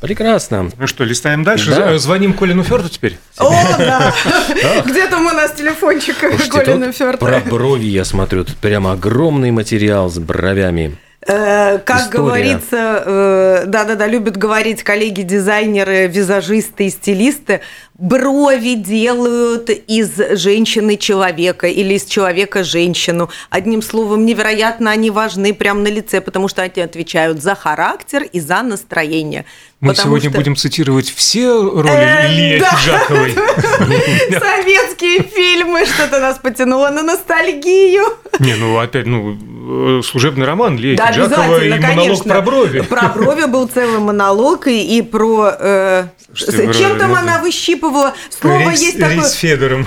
Прекрасно. 0.00 0.70
Ну 0.78 0.86
что, 0.86 1.04
листаем 1.04 1.42
дальше? 1.42 1.70
Да. 1.70 1.96
Звоним 1.98 2.34
Колину 2.34 2.62
Ферту 2.62 2.88
теперь? 2.88 3.18
О, 3.38 3.50
да. 3.78 4.12
Где 4.86 5.06
там 5.06 5.26
у 5.26 5.30
нас 5.30 5.52
телефончик 5.52 6.18
Колину 6.18 6.92
Ферту? 6.92 7.24
Про 7.24 7.40
брови 7.40 7.86
я 7.86 8.04
смотрю. 8.04 8.44
Тут 8.44 8.56
прямо 8.56 8.92
огромный 8.92 9.52
материал 9.52 10.10
с 10.10 10.18
бровями. 10.18 10.96
Э, 11.22 11.78
как 11.78 12.02
История. 12.02 12.22
говорится, 12.22 13.02
э, 13.04 13.64
да-да-да, 13.66 14.06
любят 14.06 14.36
говорить 14.36 14.82
коллеги-дизайнеры, 14.82 16.06
визажисты 16.06 16.86
и 16.86 16.90
стилисты, 16.90 17.62
брови 17.98 18.74
делают 18.74 19.70
из 19.70 20.10
женщины 20.38 20.96
человека 20.96 21.66
или 21.66 21.94
из 21.94 22.04
человека 22.04 22.62
женщину. 22.64 23.30
Одним 23.50 23.82
словом, 23.82 24.26
невероятно 24.26 24.90
они 24.90 25.10
важны 25.10 25.54
прямо 25.54 25.80
на 25.80 25.88
лице, 25.88 26.20
потому 26.20 26.48
что 26.48 26.62
они 26.62 26.82
отвечают 26.82 27.42
за 27.42 27.54
характер 27.54 28.22
и 28.24 28.40
за 28.40 28.62
настроение. 28.62 29.44
Мы 29.80 29.94
сегодня 29.94 30.30
что... 30.30 30.38
будем 30.38 30.56
цитировать 30.56 31.12
все 31.14 31.52
роли 31.60 31.90
э, 31.90 32.26
Ильи 32.28 32.60
Ахиджаковой. 32.60 33.34
Советские 34.30 35.22
фильмы, 35.22 35.84
что-то 35.84 36.18
нас 36.20 36.38
потянуло 36.38 36.88
на 36.88 37.02
ностальгию. 37.02 38.04
Не, 38.38 38.54
ну 38.54 38.78
опять, 38.78 39.06
ну, 39.06 40.02
служебный 40.02 40.46
роман 40.46 40.76
Ильи 40.76 40.96
Ахиджакова 40.96 41.62
и 41.62 41.78
монолог 41.78 42.24
про 42.24 42.40
брови. 42.40 42.80
Про 42.80 43.08
брови 43.08 43.44
был 43.44 43.68
целый 43.68 43.98
монолог 43.98 44.66
и 44.66 45.02
про... 45.02 45.52
Э, 45.58 46.04
чем 46.34 46.98
там 46.98 47.14
она 47.14 47.38
выщипывала? 47.40 47.85
Слово 48.30 48.70
есть 48.70 48.98
такое... 48.98 49.16
Рис 49.16 49.32
Федором. 49.32 49.86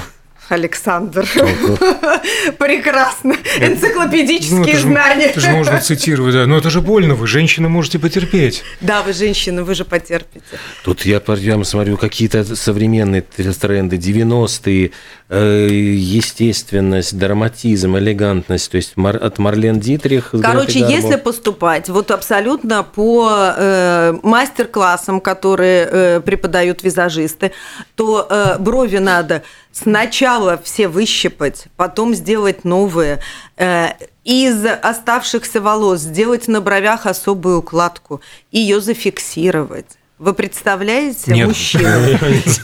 Александр. 0.50 1.28
Прекрасно. 2.58 3.36
Энциклопедические 3.60 4.76
ну, 4.76 4.82
знания. 4.82 5.26
Это 5.26 5.40
же 5.40 5.50
можно 5.52 5.80
цитировать, 5.80 6.34
да. 6.34 6.46
Но 6.48 6.58
это 6.58 6.70
же 6.70 6.82
больно, 6.82 7.14
вы, 7.14 7.28
женщина, 7.28 7.70
можете 7.70 8.00
потерпеть. 8.00 8.64
Да, 8.82 9.04
вы 9.04 9.14
женщина, 9.14 9.64
вы 9.64 9.76
же 9.76 9.86
потерпите. 9.86 10.44
Тут 10.84 11.06
я 11.06 11.20
прям 11.20 11.64
смотрю 11.64 11.98
какие-то 11.98 12.56
современные 12.56 13.22
тренды, 13.22 13.98
90-е, 13.98 14.88
э, 14.88 14.90
естественность, 15.30 17.16
драматизм, 17.18 17.98
элегантность, 17.98 18.72
то 18.72 18.78
есть 18.78 18.94
от 18.98 19.38
Марлен 19.38 19.80
Дитрих. 19.80 20.34
Короче, 20.42 20.80
если 20.80 21.18
поступать 21.18 21.88
вот 21.88 22.10
абсолютно 22.10 22.82
по 22.84 23.30
э, 23.56 24.14
мастер-классам, 24.24 25.22
которые 25.22 25.88
э, 25.92 26.22
преподают 26.22 26.82
визажисты, 26.84 27.52
то 27.96 28.26
э, 28.28 28.58
брови 28.58 28.98
надо 28.98 29.44
сначала 29.72 30.60
все 30.64 30.88
выщипать, 30.88 31.66
потом 31.78 32.16
сделать 32.16 32.66
новые. 32.66 33.22
Э, 33.58 33.90
из 34.24 34.66
оставшихся 34.66 35.62
волос 35.62 36.02
сделать 36.02 36.48
на 36.48 36.60
бровях 36.60 37.06
особую 37.06 37.60
укладку, 37.60 38.22
ее 38.52 38.82
зафиксировать. 38.82 39.99
Вы 40.20 40.34
представляете, 40.34 41.32
Нет. 41.32 41.48
мужчина? 41.48 41.98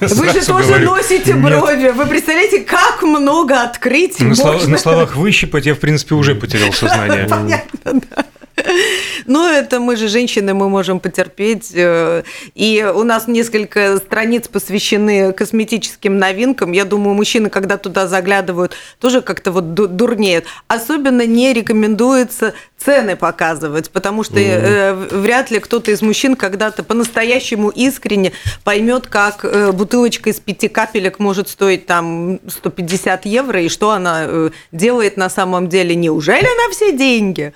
Вы 0.01 0.29
же 0.29 0.45
тоже 0.45 0.67
говорю. 0.67 0.85
носите 0.87 1.33
брови. 1.35 1.83
Нет. 1.83 1.95
Вы 1.95 2.05
представляете, 2.05 2.59
как 2.59 3.01
много 3.01 3.61
открыть 3.61 4.19
на, 4.19 4.27
можно? 4.27 4.67
на 4.67 4.77
словах 4.77 5.15
выщипать 5.15 5.65
я, 5.65 5.73
в 5.73 5.79
принципе, 5.79 6.15
уже 6.15 6.35
потерял 6.35 6.73
сознание. 6.73 7.25
Понятно, 7.29 8.01
да. 8.09 8.25
Ну, 9.25 9.47
это 9.47 9.79
мы 9.79 9.95
же 9.95 10.07
женщины, 10.07 10.53
мы 10.53 10.69
можем 10.69 10.99
потерпеть. 10.99 11.71
Э, 11.73 12.23
и 12.53 12.91
у 12.95 13.03
нас 13.03 13.27
несколько 13.27 13.97
страниц 13.97 14.47
посвящены 14.47 15.33
косметическим 15.33 16.17
новинкам. 16.17 16.71
Я 16.71 16.85
думаю, 16.85 17.15
мужчины, 17.15 17.49
когда 17.49 17.77
туда 17.77 18.07
заглядывают, 18.07 18.75
тоже 18.99 19.21
как-то 19.21 19.51
вот 19.51 19.73
дурнеют. 19.73 20.45
Особенно 20.67 21.25
не 21.25 21.53
рекомендуется 21.53 22.53
цены 22.77 23.15
показывать, 23.15 23.89
потому 23.89 24.23
что 24.23 24.39
mm. 24.39 25.19
вряд 25.19 25.49
ли 25.49 25.59
кто-то 25.59 25.91
из 25.91 26.01
мужчин 26.01 26.35
когда-то 26.35 26.83
по-настоящему 26.83 27.69
искренне 27.69 28.31
поймет, 28.63 29.07
как 29.07 29.43
э, 29.43 29.71
бутылочка 29.71 30.29
из 30.29 30.39
пяти 30.39 30.67
капелек 30.67 31.19
может 31.19 31.49
стоить 31.49 31.87
там 31.87 32.39
150 32.47 33.25
евро, 33.25 33.61
и 33.61 33.69
что 33.69 33.91
она 33.91 34.51
делает 34.71 35.17
на 35.17 35.29
самом 35.29 35.67
деле. 35.67 35.95
Неужели 35.95 36.45
на 36.45 36.71
все 36.71 36.91
деньги? 36.91 37.53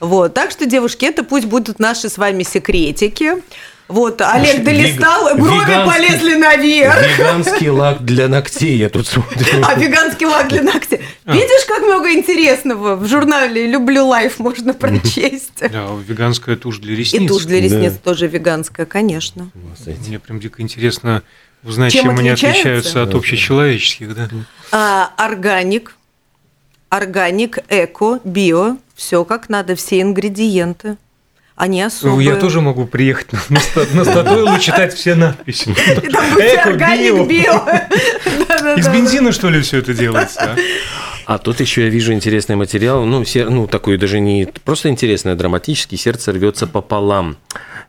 Вот, 0.00 0.32
так 0.32 0.50
что, 0.50 0.66
девушки, 0.66 1.04
это 1.04 1.22
пусть 1.24 1.46
будут 1.46 1.78
наши 1.78 2.08
с 2.08 2.16
вами 2.16 2.42
секретики. 2.42 3.34
Вот, 3.86 4.22
Олег 4.22 4.62
долистал, 4.62 5.28
Вег... 5.28 5.40
брови 5.40 5.64
веганский, 5.64 5.92
полезли 5.92 6.34
наверх. 6.36 7.18
Веганский 7.18 7.68
лак 7.70 8.04
для 8.04 8.28
ногтей, 8.28 8.76
я 8.76 8.88
тут 8.88 9.08
смотрю. 9.08 9.64
А 9.64 9.74
веганский 9.74 10.26
лак 10.26 10.48
для 10.48 10.62
ногтей. 10.62 11.00
А. 11.24 11.34
Видишь, 11.34 11.66
как 11.66 11.82
много 11.82 12.12
интересного 12.12 12.94
в 12.94 13.06
журнале 13.08 13.66
«Люблю 13.66 14.06
лайф» 14.06 14.38
можно 14.38 14.74
прочесть. 14.74 15.60
Да, 15.60 15.88
веганская 16.06 16.56
тушь 16.56 16.78
для 16.78 16.94
ресниц. 16.94 17.22
И 17.22 17.28
тушь 17.28 17.44
для 17.44 17.60
ресниц 17.60 17.94
да. 17.94 17.98
тоже 17.98 18.28
веганская, 18.28 18.86
конечно. 18.86 19.50
Мне 20.06 20.20
прям 20.20 20.38
дико 20.38 20.62
интересно 20.62 21.22
узнать, 21.64 21.92
чем, 21.92 22.04
чем 22.04 22.18
они 22.20 22.28
отличаются 22.30 23.02
от 23.02 23.14
общечеловеческих. 23.14 24.14
Да? 24.14 24.28
А, 24.70 25.12
органик, 25.16 25.96
органик, 26.88 27.58
эко, 27.68 28.20
био– 28.24 28.76
все 29.00 29.24
как 29.24 29.48
надо, 29.48 29.76
все 29.76 30.02
ингредиенты. 30.02 30.98
Они 31.56 31.80
особые. 31.82 32.28
Я 32.28 32.36
тоже 32.36 32.60
могу 32.60 32.86
приехать 32.86 33.32
на, 33.32 33.38
на 33.94 34.04
статуэлу 34.04 34.56
и 34.56 34.60
читать 34.60 34.92
все 34.94 35.14
надписи. 35.14 35.70
Эко, 35.70 36.72
био. 37.24 38.76
Из 38.78 38.88
бензина, 38.88 39.32
что 39.32 39.48
ли, 39.48 39.62
все 39.62 39.78
это 39.78 39.94
делается? 39.94 40.54
А? 41.26 41.34
а 41.34 41.38
тут 41.38 41.60
еще 41.60 41.84
я 41.84 41.88
вижу 41.88 42.12
интересный 42.12 42.56
материал, 42.56 43.06
ну, 43.06 43.24
сер... 43.24 43.48
ну 43.48 43.66
такой 43.66 43.96
даже 43.96 44.20
не 44.20 44.46
просто 44.64 44.90
интересный, 44.90 45.32
а 45.32 45.34
драматический, 45.34 45.96
сердце 45.96 46.32
рвется 46.32 46.66
пополам. 46.66 47.38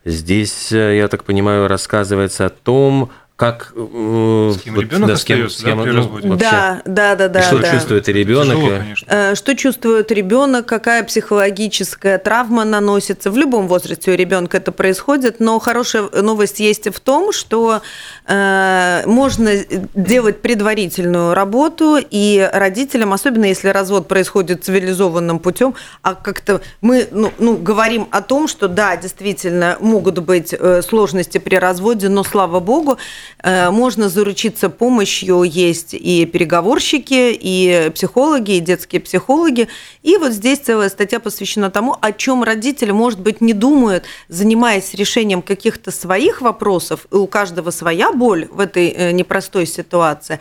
Здесь, 0.06 0.72
э, 0.72 0.96
я 0.96 1.08
так 1.08 1.24
понимаю, 1.24 1.68
рассказывается 1.68 2.46
о 2.46 2.48
том, 2.48 3.10
как 3.42 3.72
э, 3.74 4.52
с 4.54 4.62
кем 4.62 4.76
вот, 4.76 4.82
ребенок 4.82 5.08
да, 5.08 5.14
остается, 5.14 5.58
с 5.58 5.64
кем, 5.64 5.78
да, 5.78 5.82
при 5.82 5.90
ну, 5.90 6.36
Да, 6.36 6.80
да, 6.84 7.16
да, 7.16 7.26
да. 7.26 7.40
И 7.40 7.42
что 7.42 7.58
да. 7.58 7.72
чувствует 7.72 8.06
ребенок? 8.06 8.56
Тяжело, 8.56 8.78
э, 9.08 9.34
что 9.34 9.56
чувствует 9.56 10.12
ребенок, 10.12 10.66
какая 10.66 11.02
психологическая 11.02 12.18
травма 12.18 12.64
наносится. 12.64 13.32
В 13.32 13.36
любом 13.36 13.66
возрасте 13.66 14.12
у 14.12 14.14
ребенка 14.14 14.58
это 14.58 14.70
происходит, 14.70 15.40
но 15.40 15.58
хорошая 15.58 16.04
новость 16.22 16.60
есть 16.60 16.86
в 16.94 17.00
том, 17.00 17.32
что 17.32 17.82
э, 18.28 19.02
можно 19.06 19.50
делать 19.96 20.40
предварительную 20.40 21.34
работу, 21.34 21.98
и 21.98 22.48
родителям, 22.52 23.12
особенно 23.12 23.46
если 23.46 23.70
развод 23.70 24.06
происходит 24.06 24.62
цивилизованным 24.62 25.40
путем, 25.40 25.74
а 26.02 26.14
как-то 26.14 26.60
мы 26.80 27.08
ну, 27.10 27.32
ну, 27.40 27.56
говорим 27.56 28.06
о 28.12 28.22
том, 28.22 28.46
что 28.46 28.68
да, 28.68 28.96
действительно 28.96 29.78
могут 29.80 30.20
быть 30.20 30.54
э, 30.56 30.80
сложности 30.82 31.38
при 31.38 31.56
разводе, 31.56 32.08
но 32.08 32.22
слава 32.22 32.60
богу, 32.60 32.98
Э, 33.31 33.31
можно 33.42 34.08
заручиться 34.08 34.68
помощью, 34.68 35.42
есть 35.42 35.94
и 35.94 36.26
переговорщики, 36.26 37.32
и 37.32 37.90
психологи, 37.94 38.52
и 38.52 38.60
детские 38.60 39.00
психологи. 39.00 39.68
И 40.02 40.16
вот 40.16 40.32
здесь 40.32 40.60
целая 40.60 40.88
статья 40.88 41.18
посвящена 41.20 41.70
тому, 41.70 41.96
о 42.00 42.12
чем 42.12 42.42
родители, 42.44 42.92
может 42.92 43.20
быть, 43.20 43.40
не 43.40 43.52
думают, 43.52 44.04
занимаясь 44.28 44.94
решением 44.94 45.42
каких-то 45.42 45.90
своих 45.90 46.40
вопросов, 46.40 47.06
и 47.10 47.16
у 47.16 47.26
каждого 47.26 47.70
своя 47.70 48.12
боль 48.12 48.46
в 48.50 48.60
этой 48.60 48.88
э, 48.88 49.12
непростой 49.12 49.66
ситуации 49.66 50.38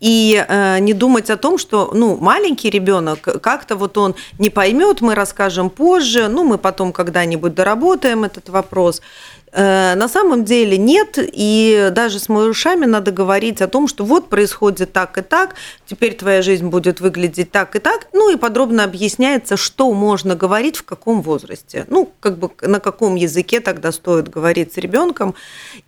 и 0.00 0.44
э, 0.46 0.78
не 0.78 0.94
думать 0.94 1.30
о 1.30 1.36
том, 1.36 1.58
что 1.58 1.90
ну, 1.92 2.16
маленький 2.16 2.70
ребенок 2.70 3.20
как-то 3.42 3.76
вот 3.76 3.98
он 3.98 4.14
не 4.38 4.50
поймет, 4.50 5.00
мы 5.00 5.14
расскажем 5.14 5.70
позже, 5.70 6.28
ну, 6.28 6.44
мы 6.44 6.58
потом 6.58 6.92
когда-нибудь 6.92 7.54
доработаем 7.54 8.24
этот 8.24 8.48
вопрос. 8.48 9.02
Э, 9.52 9.94
на 9.94 10.08
самом 10.08 10.44
деле 10.44 10.76
нет, 10.76 11.18
и 11.18 11.90
даже 11.92 12.18
с 12.18 12.28
малышами 12.28 12.84
надо 12.84 13.12
говорить 13.12 13.62
о 13.62 13.68
том, 13.68 13.88
что 13.88 14.04
вот 14.04 14.28
происходит 14.28 14.92
так 14.92 15.16
и 15.18 15.22
так, 15.22 15.54
теперь 15.86 16.14
твоя 16.14 16.42
жизнь 16.42 16.66
будет 16.66 17.00
выглядеть 17.00 17.50
так 17.50 17.74
и 17.76 17.78
так, 17.78 18.08
ну 18.12 18.30
и 18.30 18.36
подробно 18.36 18.84
объясняется, 18.84 19.56
что 19.56 19.92
можно 19.92 20.34
говорить 20.34 20.76
в 20.76 20.84
каком 20.84 21.22
возрасте, 21.22 21.86
ну 21.88 22.10
как 22.20 22.38
бы 22.38 22.50
на 22.62 22.80
каком 22.80 23.14
языке 23.14 23.60
тогда 23.60 23.92
стоит 23.92 24.28
говорить 24.28 24.74
с 24.74 24.76
ребенком, 24.76 25.34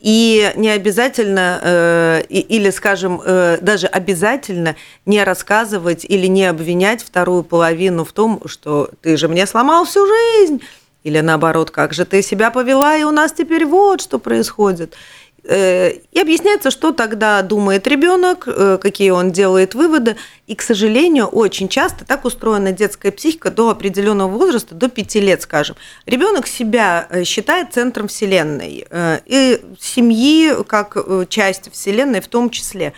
и 0.01 0.53
не 0.57 0.70
обязательно, 0.70 1.61
э, 1.62 2.23
или, 2.29 2.70
скажем, 2.70 3.20
э, 3.25 3.59
даже 3.61 3.87
обязательно 3.87 4.77
не 5.07 5.23
рассказывать 5.23 6.05
или 6.05 6.27
не 6.27 6.46
обвинять 6.46 7.03
вторую 7.03 7.42
половину 7.42 8.05
в 8.05 8.12
том, 8.12 8.42
что 8.46 8.90
ты 9.03 9.16
же 9.16 9.29
мне 9.29 9.46
сломал 9.46 9.85
всю 9.85 10.07
жизнь, 10.07 10.62
или 11.05 11.21
наоборот, 11.21 11.71
как 11.71 11.95
же 11.95 12.05
ты 12.05 12.23
себя 12.23 12.51
повела, 12.51 12.97
и 12.97 13.05
у 13.05 13.11
нас 13.11 13.33
теперь 13.33 13.65
вот 13.65 14.01
что 14.01 14.19
происходит. 14.19 14.95
Э, 15.45 15.93
и 16.13 16.21
объясняется, 16.21 16.71
что 16.71 16.93
тогда 16.93 17.41
думает 17.43 17.87
ребенок, 17.87 18.45
э, 18.47 18.79
какие 18.81 19.11
он 19.11 19.33
делает 19.33 19.75
выводы. 19.75 20.17
И, 20.47 20.55
к 20.55 20.63
сожалению, 20.63 21.27
очень 21.27 21.69
часто 21.69 22.05
так 22.05 22.25
устроена 22.25 22.73
детская 22.73 23.11
психика 23.11 23.51
до 23.51 23.71
определенного 23.71 24.31
возраста, 24.31 24.75
до 24.75 24.89
5 24.89 25.15
лет, 25.17 25.43
скажем. 25.43 25.77
Ребенок 26.05 26.47
себя 26.47 27.07
э, 27.09 27.25
считает 27.25 27.73
центром 27.73 28.09
Вселенной 28.09 28.87
и 29.27 29.61
семьи 29.81 30.55
как 30.65 30.97
часть 31.29 31.73
Вселенной 31.73 32.21
в 32.21 32.29
том 32.29 32.51
числе. 32.51 32.93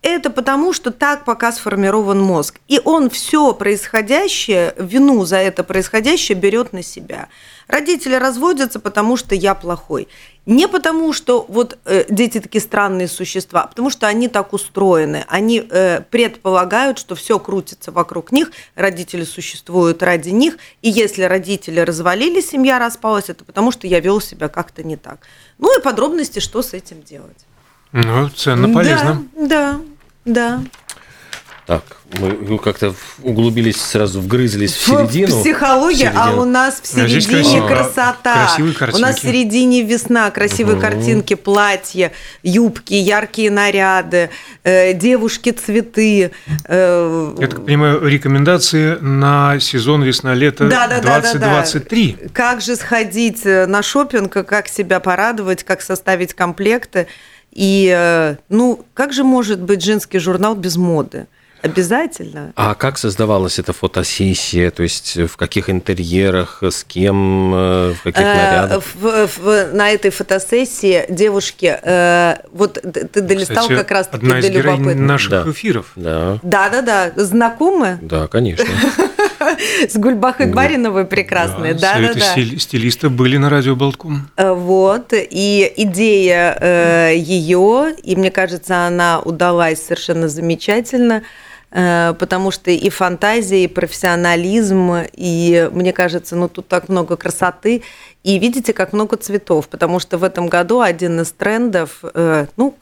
Это 0.00 0.30
потому, 0.30 0.72
что 0.72 0.92
так 0.92 1.24
пока 1.24 1.50
сформирован 1.50 2.20
мозг. 2.20 2.60
И 2.68 2.80
он 2.84 3.10
все 3.10 3.52
происходящее, 3.52 4.72
вину 4.78 5.24
за 5.24 5.38
это 5.38 5.64
происходящее 5.64 6.38
берет 6.38 6.72
на 6.72 6.84
себя. 6.84 7.28
Родители 7.66 8.14
разводятся, 8.14 8.78
потому 8.78 9.16
что 9.16 9.34
я 9.34 9.56
плохой. 9.56 10.06
Не 10.46 10.68
потому, 10.68 11.12
что 11.12 11.44
вот 11.48 11.78
э, 11.84 12.04
дети 12.08 12.38
такие 12.38 12.62
странные 12.62 13.08
существа, 13.08 13.64
а 13.64 13.66
потому 13.66 13.90
что 13.90 14.06
они 14.06 14.28
так 14.28 14.52
устроены. 14.52 15.24
Они 15.28 15.66
э, 15.68 16.00
предполагают, 16.08 16.98
что 16.98 17.16
все 17.16 17.40
крутится 17.40 17.90
вокруг 17.90 18.30
них, 18.30 18.52
родители 18.76 19.24
существуют 19.24 20.02
ради 20.04 20.30
них. 20.30 20.58
И 20.80 20.88
если 20.90 21.24
родители 21.24 21.80
развалились, 21.80 22.50
семья 22.50 22.78
распалась, 22.78 23.28
это 23.28 23.44
потому 23.44 23.72
что 23.72 23.88
я 23.88 23.98
вел 23.98 24.20
себя 24.20 24.48
как-то 24.48 24.84
не 24.84 24.96
так. 24.96 25.18
Ну 25.58 25.76
и 25.76 25.82
подробности, 25.82 26.38
что 26.38 26.62
с 26.62 26.72
этим 26.72 27.02
делать. 27.02 27.47
Ну, 27.92 28.28
ценно, 28.30 28.72
полезно. 28.72 29.24
Да, 29.36 29.80
да, 30.24 30.60
да. 30.60 30.60
Так, 31.68 31.82
мы 32.18 32.58
как-то 32.58 32.94
углубились 33.22 33.76
сразу, 33.76 34.22
вгрызлись 34.22 34.72
в 34.72 34.86
середину. 34.86 35.42
Психология, 35.42 36.10
в 36.10 36.16
а 36.16 36.32
у 36.32 36.46
нас 36.46 36.80
в 36.82 36.86
середине 36.86 37.60
а 37.60 37.68
красота. 37.68 38.46
Красивые 38.46 38.74
картинки. 38.74 39.02
У 39.02 39.06
нас 39.06 39.16
в 39.16 39.20
середине 39.20 39.82
весна, 39.82 40.30
красивые 40.30 40.76
угу. 40.76 40.82
картинки, 40.82 41.34
платья, 41.34 42.12
юбки, 42.42 42.94
яркие 42.94 43.50
наряды, 43.50 44.30
э, 44.64 44.94
девушки, 44.94 45.50
цветы. 45.50 46.30
Э, 46.64 47.34
Я 47.38 47.46
так 47.48 47.66
понимаю, 47.66 48.02
рекомендации 48.06 48.96
на 49.02 49.60
сезон 49.60 50.02
весна-лето 50.02 50.68
да, 50.68 50.88
да, 50.88 51.00
2023. 51.00 52.12
Да, 52.12 52.16
да, 52.16 52.24
да. 52.24 52.30
Как 52.32 52.62
же 52.62 52.76
сходить 52.76 53.44
э, 53.44 53.66
на 53.66 53.82
шопинг, 53.82 54.32
как 54.32 54.68
себя 54.68 55.00
порадовать, 55.00 55.64
как 55.64 55.82
составить 55.82 56.32
комплекты. 56.32 57.08
И, 57.52 57.92
э, 57.94 58.36
ну, 58.48 58.84
как 58.94 59.12
же 59.12 59.24
может 59.24 59.60
быть 59.60 59.82
женский 59.82 60.18
журнал 60.18 60.54
без 60.54 60.76
моды? 60.76 61.26
Обязательно. 61.60 62.52
А 62.54 62.74
как 62.74 62.98
создавалась 62.98 63.58
эта 63.58 63.72
фотосессия? 63.72 64.70
То 64.70 64.84
есть 64.84 65.16
в 65.16 65.36
каких 65.36 65.68
интерьерах, 65.68 66.62
с 66.62 66.84
кем, 66.84 67.52
э, 67.54 67.94
в 67.94 68.02
каких 68.04 68.22
э, 68.22 68.34
нарядах? 68.34 68.84
В, 68.94 69.26
в, 69.26 69.72
на 69.72 69.90
этой 69.90 70.10
фотосессии 70.12 71.04
девушки, 71.08 71.76
э, 71.82 72.36
вот 72.52 72.74
ты 72.74 73.20
долистал 73.20 73.64
Кстати, 73.64 73.78
как 73.78 73.90
раз 73.90 74.06
таки 74.06 74.26
одна 74.26 74.38
из 74.38 74.50
до 74.50 74.94
наших 74.94 75.30
да. 75.30 75.44
эфиров. 75.50 75.92
Да. 75.96 76.38
да, 76.42 76.68
да, 76.68 76.82
да. 76.82 77.12
Знакомы? 77.16 77.98
Да, 78.02 78.28
конечно. 78.28 78.64
С 79.88 79.96
Гульбахой 79.96 80.46
Бариновой 80.46 81.04
прекрасные, 81.04 81.74
да, 81.74 81.98
да, 81.98 82.14
да. 82.14 82.58
Стилисты 82.58 83.08
были 83.08 83.36
на 83.36 83.50
радио 83.50 83.76
Болтком. 83.76 84.28
Вот, 84.36 85.12
и 85.12 85.72
идея 85.76 87.12
ее, 87.12 87.94
и 88.02 88.16
мне 88.16 88.30
кажется, 88.30 88.86
она 88.86 89.20
удалась 89.20 89.82
совершенно 89.82 90.28
замечательно– 90.28 91.22
Э, 91.70 92.14
потому 92.18 92.50
что 92.50 92.70
и 92.70 92.88
фантазия, 92.88 93.64
и 93.64 93.66
профессионализм, 93.66 95.04
и, 95.12 95.68
мне 95.72 95.92
кажется, 95.92 96.34
ну 96.34 96.48
тут 96.48 96.66
так 96.66 96.88
много 96.88 97.16
красоты, 97.16 97.82
и 98.24 98.38
видите, 98.38 98.72
как 98.72 98.92
много 98.92 99.16
цветов, 99.16 99.68
потому 99.68 100.00
что 100.00 100.18
в 100.18 100.24
этом 100.24 100.48
году 100.48 100.80
один 100.80 101.20
из 101.20 101.30
трендов, 101.32 102.00
э, 102.02 102.46
ну, 102.56 102.74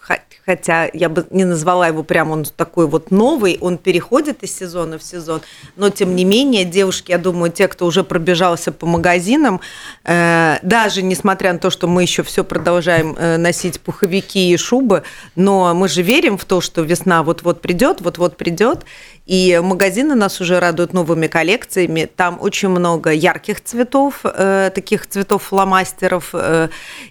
хотя 0.47 0.89
я 0.93 1.09
бы 1.09 1.27
не 1.31 1.45
назвала 1.45 1.89
его 1.89 2.03
прям 2.03 2.31
он 2.31 2.45
такой 2.45 2.87
вот 2.87 3.11
новый, 3.11 3.59
он 3.61 3.77
переходит 3.77 4.43
из 4.43 4.57
сезона 4.57 4.99
в 4.99 5.03
сезон, 5.03 5.43
но 5.77 5.91
тем 5.91 6.17
не 6.17 6.25
менее 6.25 6.65
девушки, 6.65 7.11
я 7.11 7.19
думаю, 7.19 7.53
те, 7.53 7.69
кто 7.69 7.85
уже 7.85 8.03
пробежался 8.03 8.73
по 8.73 8.87
магазинам, 8.87 9.61
э, 10.05 10.57
даже 10.63 11.03
несмотря 11.03 11.53
на 11.53 11.59
то, 11.59 11.71
что 11.71 11.87
мы 11.87 12.03
еще 12.03 12.23
все 12.23 12.43
продолжаем 12.43 13.15
э, 13.19 13.37
носить 13.37 13.81
пуховики 13.81 14.51
и 14.51 14.57
шубы, 14.57 15.03
но 15.35 15.75
мы 15.75 15.89
же 15.89 16.03
верим 16.03 16.39
в 16.39 16.45
то, 16.45 16.61
что 16.61 16.83
весна 16.83 17.23
вот-вот 17.23 17.61
придет, 17.61 18.01
вот-вот 18.01 18.37
придет, 18.37 18.85
и 19.27 19.61
магазины 19.63 20.15
нас 20.15 20.41
уже 20.41 20.61
радуют 20.61 20.93
новыми 20.93 21.27
коллекциями. 21.27 22.09
Там 22.15 22.39
очень 22.41 22.69
много 22.69 23.11
ярких 23.11 23.63
цветов, 23.63 24.21
э, 24.23 24.71
таких 24.73 25.07
цветов 25.09 25.43
фломастеров, 25.43 26.31
э, 26.33 26.69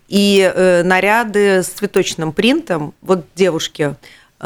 и 0.07 0.51
э, 0.53 0.83
наряды 0.83 1.61
с 1.61 1.67
цветочным 1.67 2.31
принтом. 2.31 2.93
Вот 3.01 3.25
девушки 3.35 3.95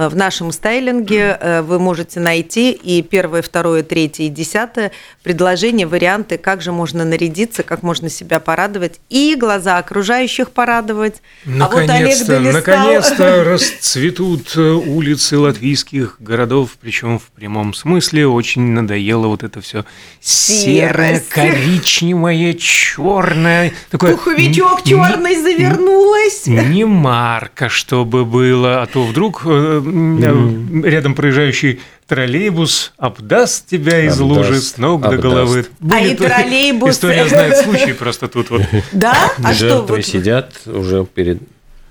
в 0.07 0.15
нашем 0.15 0.51
стайлинге 0.53 1.37
э, 1.39 1.61
вы 1.61 1.79
можете 1.79 2.19
найти 2.19 2.71
и 2.71 3.01
первое, 3.01 3.41
второе, 3.41 3.83
третье 3.83 4.23
и 4.23 4.29
десятое 4.29 4.91
предложения, 5.23 5.85
варианты, 5.85 6.37
как 6.37 6.61
же 6.61 6.71
можно 6.71 7.03
нарядиться, 7.03 7.63
как 7.63 7.83
можно 7.83 8.09
себя 8.09 8.39
порадовать 8.39 9.01
и 9.09 9.35
глаза 9.35 9.77
окружающих 9.77 10.51
порадовать. 10.51 11.21
Наконец-то, 11.43 12.37
а 12.37 12.39
вот 12.39 12.53
наконец-то 12.53 13.43
расцветут 13.43 14.53
э, 14.55 14.71
улицы 14.71 15.37
латвийских 15.37 16.15
городов, 16.19 16.77
причем 16.79 17.19
в 17.19 17.23
прямом 17.23 17.73
смысле. 17.73 18.27
Очень 18.27 18.71
надоело 18.71 19.27
вот 19.27 19.43
это 19.43 19.59
все 19.59 19.83
серое, 20.21 21.21
коричневое, 21.27 22.53
черное. 22.53 23.73
Такое 23.89 24.15
Пуховичок 24.15 24.83
черный 24.83 25.35
завернулась. 25.35 26.45
Не 26.45 26.85
марка, 26.85 27.67
чтобы 27.67 28.23
было, 28.23 28.81
а 28.81 28.85
то 28.85 29.03
вдруг 29.03 29.43
mm. 29.89 30.87
рядом 30.87 31.15
проезжающий 31.15 31.79
троллейбус 32.07 32.93
обдаст 32.97 33.67
тебя 33.67 34.05
из 34.05 34.19
обдаст, 34.19 34.37
лужи 34.37 34.61
с 34.61 34.77
ног 34.77 35.03
обдаст. 35.03 35.21
до 35.21 35.29
головы. 35.29 35.65
Будет 35.79 35.93
а 35.93 35.99
и 35.99 36.15
троллейбус... 36.15 36.89
История 36.91 37.27
знает 37.27 37.57
случай 37.57 37.93
просто 37.93 38.27
тут 38.27 38.49
вот. 38.49 38.61
Да? 38.91 39.31
А 39.43 39.53
что? 39.53 39.83
вот... 39.83 40.05
сидят 40.05 40.53
уже 40.65 41.05
перед 41.05 41.41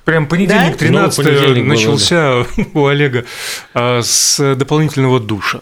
Прям 0.04 0.26
понедельник 0.26 0.78
13 0.78 1.18
ну, 1.58 1.64
начался 1.64 2.46
у 2.74 2.86
Олега 2.86 3.26
а, 3.74 4.00
с 4.02 4.54
дополнительного 4.54 5.20
душа. 5.20 5.60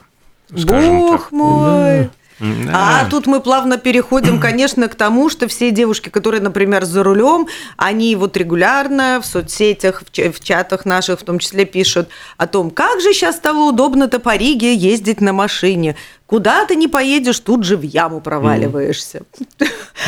Бог 0.51 1.23
так. 1.23 1.33
мой! 1.33 2.05
Да. 2.05 2.11
А 2.41 3.09
тут 3.09 3.27
мы 3.27 3.41
плавно 3.41 3.79
переходим, 3.79 4.41
конечно, 4.41 4.89
к 4.89 4.95
тому, 4.95 5.31
что 5.31 5.49
все 5.49 5.71
девушки, 5.71 6.09
которые, 6.09 6.41
например, 6.41 6.85
за 6.85 7.03
рулем, 7.03 7.49
они 7.77 8.15
вот 8.17 8.37
регулярно 8.37 9.21
в 9.23 9.27
соцсетях, 9.27 10.03
в 10.13 10.45
чатах 10.45 10.85
наших 10.85 11.21
в 11.21 11.25
том 11.25 11.39
числе 11.39 11.65
пишут 11.65 12.09
о 12.37 12.47
том, 12.47 12.71
как 12.71 13.01
же 13.01 13.13
сейчас 13.13 13.37
стало 13.37 13.71
удобно-то 13.71 14.19
по 14.19 14.37
Риге 14.37 14.75
ездить 14.75 15.21
на 15.21 15.33
машине. 15.33 15.97
Куда 16.27 16.67
ты 16.67 16.75
не 16.75 16.89
поедешь, 16.89 17.39
тут 17.39 17.65
же 17.65 17.77
в 17.77 17.83
яму 17.83 18.21
проваливаешься. 18.21 19.23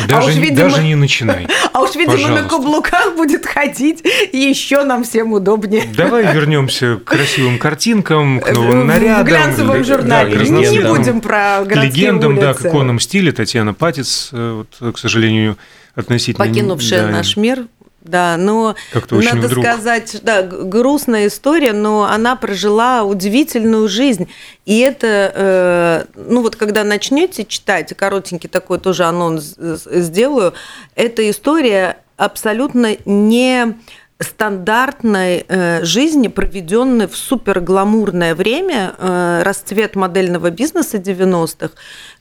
Даже, 0.07 0.21
а 0.21 0.25
уж, 0.25 0.35
видимо, 0.35 0.69
даже 0.69 0.83
не 0.83 0.95
начинай. 0.95 1.47
А 1.71 1.81
уж, 1.81 1.95
видимо, 1.95 2.13
пожалуйста. 2.13 2.43
на 2.43 2.49
каблуках 2.49 3.15
будет 3.15 3.45
ходить 3.45 4.03
еще 4.33 4.83
нам 4.83 5.03
всем 5.03 5.31
удобнее. 5.31 5.83
Давай 5.95 6.33
вернемся 6.33 6.97
к 6.97 7.05
красивым 7.05 7.57
картинкам, 7.57 8.41
к 8.41 8.51
новым 8.51 8.87
нарядам. 8.87 9.23
В 9.23 9.27
глянцевом 9.27 9.83
журнале. 9.83 10.37
Да, 10.37 10.43
не 10.43 10.79
будем 10.79 11.21
про 11.21 11.63
городские 11.63 12.07
Легендам, 12.07 12.33
улицы. 12.33 12.45
да, 12.45 12.53
к 12.53 12.65
иконам 12.65 12.99
стиля. 12.99 13.31
Татьяна 13.31 13.73
Патиц, 13.73 14.29
э, 14.33 14.63
вот, 14.79 14.93
к 14.93 14.97
сожалению, 14.97 15.57
относительно... 15.95 16.45
Покинувшая 16.45 17.03
да, 17.03 17.11
наш 17.11 17.37
мир 17.37 17.67
да, 18.09 18.35
но 18.37 18.75
надо 19.11 19.47
вдруг. 19.47 19.65
сказать, 19.65 20.19
да, 20.23 20.43
грустная 20.43 21.27
история, 21.27 21.73
но 21.73 22.03
она 22.03 22.35
прожила 22.35 23.03
удивительную 23.03 23.87
жизнь. 23.87 24.29
И 24.65 24.79
это, 24.79 25.31
э, 25.33 26.05
ну 26.15 26.41
вот 26.41 26.55
когда 26.55 26.83
начнете 26.83 27.45
читать, 27.45 27.93
коротенький 27.95 28.49
такой 28.49 28.79
тоже 28.79 29.05
анонс 29.05 29.55
сделаю, 29.57 30.53
эта 30.95 31.29
история 31.29 31.97
абсолютно 32.17 32.97
не 33.05 33.75
стандартной 34.19 35.45
э, 35.47 35.83
жизни, 35.85 36.27
проведенной 36.27 37.07
в 37.07 37.15
супергламурное 37.15 38.35
время, 38.35 38.93
э, 38.97 39.41
расцвет 39.43 39.95
модельного 39.95 40.49
бизнеса 40.49 40.97
90-х, 40.97 41.71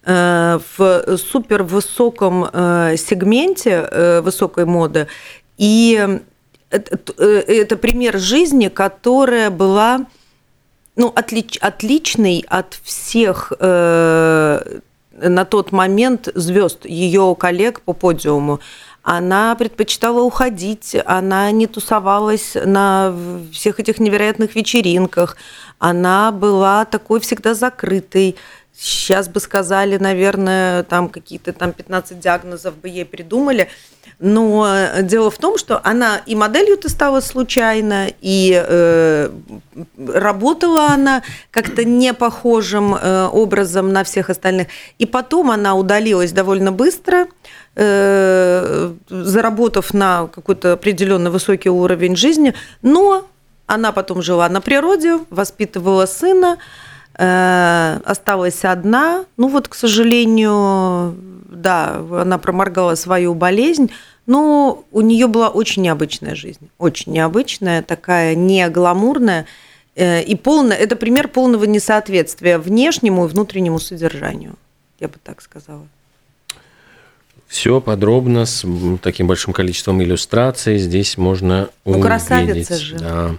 э, 0.04 0.58
в 0.76 1.16
супервысоком 1.16 2.48
э, 2.52 2.94
сегменте 2.96 3.88
э, 3.90 4.20
высокой 4.20 4.64
моды. 4.64 5.08
И 5.58 6.20
это, 6.70 6.98
э, 7.18 7.42
это 7.46 7.76
пример 7.76 8.18
жизни, 8.18 8.68
которая 8.68 9.50
была 9.50 10.06
ну, 10.96 11.12
отлич, 11.14 11.58
отличной 11.58 12.44
от 12.48 12.78
всех 12.82 13.52
э, 13.58 14.78
на 15.12 15.44
тот 15.44 15.72
момент 15.72 16.28
звезд, 16.34 16.84
ее 16.84 17.36
коллег 17.38 17.80
по 17.82 17.92
подиуму. 17.92 18.60
Она 19.02 19.54
предпочитала 19.54 20.20
уходить, 20.20 20.96
она 21.06 21.50
не 21.50 21.66
тусовалась 21.66 22.54
на 22.54 23.14
всех 23.52 23.80
этих 23.80 24.00
невероятных 24.00 24.54
вечеринках, 24.54 25.36
она 25.78 26.32
была 26.32 26.84
такой 26.84 27.20
всегда 27.20 27.54
закрытой. 27.54 28.36
Сейчас 28.78 29.28
бы 29.28 29.40
сказали, 29.40 29.96
наверное, 29.98 30.84
там 30.84 31.08
какие-то 31.08 31.52
там 31.52 31.72
15 31.72 32.20
диагнозов 32.20 32.76
бы 32.76 32.88
ей 32.88 33.04
придумали– 33.04 33.68
но 34.18 34.66
э, 34.68 35.02
дело 35.02 35.30
в 35.30 35.38
том, 35.38 35.58
что 35.58 35.80
она 35.84 36.20
и 36.26 36.34
моделью-то 36.34 36.88
стала 36.88 37.20
случайно, 37.20 38.08
и 38.20 38.52
э, 38.52 39.30
работала 39.96 40.88
она 40.88 41.22
как-то 41.50 41.84
не 41.84 42.12
похожим 42.12 42.94
э, 42.94 43.28
образом 43.32 43.92
на 43.92 44.02
всех 44.02 44.30
остальных. 44.30 44.68
И 44.98 45.06
потом 45.06 45.50
она 45.50 45.76
удалилась 45.76 46.32
довольно 46.32 46.72
быстро, 46.72 47.28
э, 47.76 48.92
заработав 49.08 49.94
на 49.94 50.26
какой-то 50.26 50.72
определенный 50.72 51.30
высокий 51.30 51.70
уровень 51.70 52.16
жизни, 52.16 52.54
но 52.82 53.24
Она 53.70 53.92
потом 53.92 54.22
жила 54.22 54.48
на 54.48 54.62
природе, 54.62 55.18
воспитывала 55.28 56.06
сына, 56.06 56.56
э, 56.56 56.87
осталась 57.18 58.64
одна. 58.64 59.24
Ну 59.36 59.48
вот, 59.48 59.66
к 59.66 59.74
сожалению, 59.74 61.16
да, 61.48 61.96
она 62.12 62.38
проморгала 62.38 62.94
свою 62.94 63.34
болезнь, 63.34 63.90
но 64.26 64.84
у 64.92 65.00
нее 65.00 65.26
была 65.26 65.48
очень 65.48 65.82
необычная 65.82 66.34
жизнь, 66.34 66.70
очень 66.78 67.12
необычная, 67.12 67.82
такая 67.82 68.34
не 68.34 68.68
гламурная 68.68 69.46
э, 69.96 70.22
и 70.22 70.36
полная. 70.36 70.76
Это 70.76 70.96
пример 70.96 71.28
полного 71.28 71.64
несоответствия 71.64 72.58
внешнему 72.58 73.24
и 73.24 73.28
внутреннему 73.28 73.80
содержанию, 73.80 74.54
я 75.00 75.08
бы 75.08 75.14
так 75.24 75.40
сказала. 75.40 75.86
Все 77.48 77.80
подробно, 77.80 78.44
с 78.44 78.64
таким 79.02 79.26
большим 79.26 79.54
количеством 79.54 80.02
иллюстраций 80.02 80.76
здесь 80.76 81.16
можно 81.16 81.70
ну, 81.86 81.92
увидеть. 81.92 82.06
красавица 82.06 82.76
же. 82.76 82.96
Да. 82.96 83.30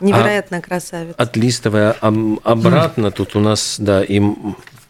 Невероятная 0.00 0.60
а 0.60 0.62
красавица. 0.62 1.14
Отлистывая 1.18 1.92
обратно, 2.00 3.10
тут 3.10 3.36
у 3.36 3.40
нас, 3.40 3.76
да, 3.78 4.02
и 4.02 4.22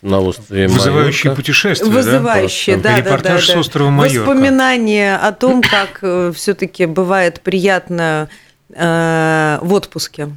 на 0.02 0.20
острове 0.20 0.68
Вызывающие 0.68 1.30
Майорка. 1.30 1.42
путешествия, 1.42 1.90
Вызывающие, 1.90 2.76
да? 2.76 2.90
да, 2.90 2.98
Репортаж 2.98 3.46
да, 3.46 3.54
да, 3.54 3.58
с 3.58 3.60
острова 3.60 3.90
Майорка. 3.90 4.28
Воспоминания 4.28 5.16
о 5.16 5.32
том, 5.32 5.60
как 5.60 5.98
э, 6.02 6.32
все-таки 6.34 6.86
бывает 6.86 7.40
приятно 7.40 8.28
э, 8.72 9.58
в 9.62 9.72
отпуске. 9.72 10.28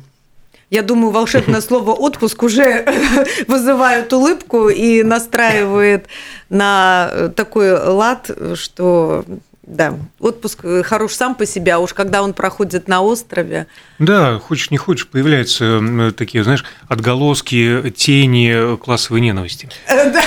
Я 0.70 0.82
думаю, 0.82 1.12
волшебное 1.12 1.62
слово 1.68 1.92
«отпуск» 1.92 2.44
уже 2.44 2.86
вызывает 3.48 4.12
улыбку 4.14 4.70
и 4.70 5.04
настраивает 5.04 6.08
на 6.50 7.32
такой 7.36 7.72
лад, 7.72 8.30
что 8.56 9.24
да, 9.68 9.96
отпуск 10.20 10.64
хорош 10.84 11.14
сам 11.14 11.36
по 11.36 11.46
себе, 11.46 11.74
а 11.74 11.80
уж 11.80 11.94
когда 11.94 12.24
он 12.24 12.34
проходит 12.34 12.88
на 12.88 13.02
острове. 13.02 13.68
Да, 14.00 14.40
хочешь 14.40 14.72
не 14.72 14.78
хочешь, 14.78 15.08
появляются 15.08 15.82
такие, 16.18 16.44
знаешь, 16.46 16.64
отголоски, 16.88 17.94
тени 17.96 18.78
классовой 18.78 19.20
ненависти. 19.20 19.70
Да. 19.88 20.24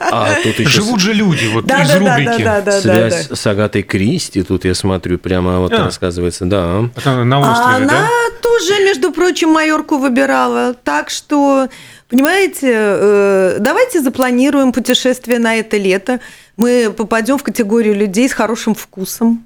А, 0.00 0.26
а 0.26 0.42
тут 0.42 0.58
еще 0.58 0.80
Живут 0.82 1.00
же 1.00 1.12
люди, 1.12 1.46
вот 1.46 1.66
да, 1.66 1.82
из 1.82 1.88
да, 1.88 1.98
рубрики. 1.98 2.42
Да, 2.44 2.60
да, 2.60 2.60
да, 2.60 2.80
Связь 2.80 3.22
да, 3.24 3.28
да. 3.30 3.36
с 3.36 3.46
Агатой 3.46 3.82
Кристи, 3.82 4.42
тут 4.42 4.64
я 4.64 4.74
смотрю, 4.74 5.18
прямо 5.18 5.58
вот 5.58 5.72
а. 5.72 5.84
рассказывается, 5.84 6.44
да. 6.44 6.88
Это 6.96 7.24
на 7.24 7.40
острове, 7.40 7.72
а 7.72 7.76
она 7.76 7.86
да? 7.86 8.08
тоже, 8.40 8.84
между 8.84 9.12
прочим, 9.12 9.50
майорку 9.50 9.98
выбирала. 9.98 10.74
Так 10.74 11.10
что, 11.10 11.68
понимаете, 12.08 12.72
э, 12.72 13.56
давайте 13.60 14.00
запланируем 14.00 14.72
путешествие 14.72 15.38
на 15.38 15.56
это 15.56 15.76
лето. 15.76 16.20
Мы 16.56 16.92
попадем 16.96 17.38
в 17.38 17.42
категорию 17.42 17.94
людей 17.94 18.28
с 18.28 18.32
хорошим 18.32 18.74
вкусом. 18.74 19.44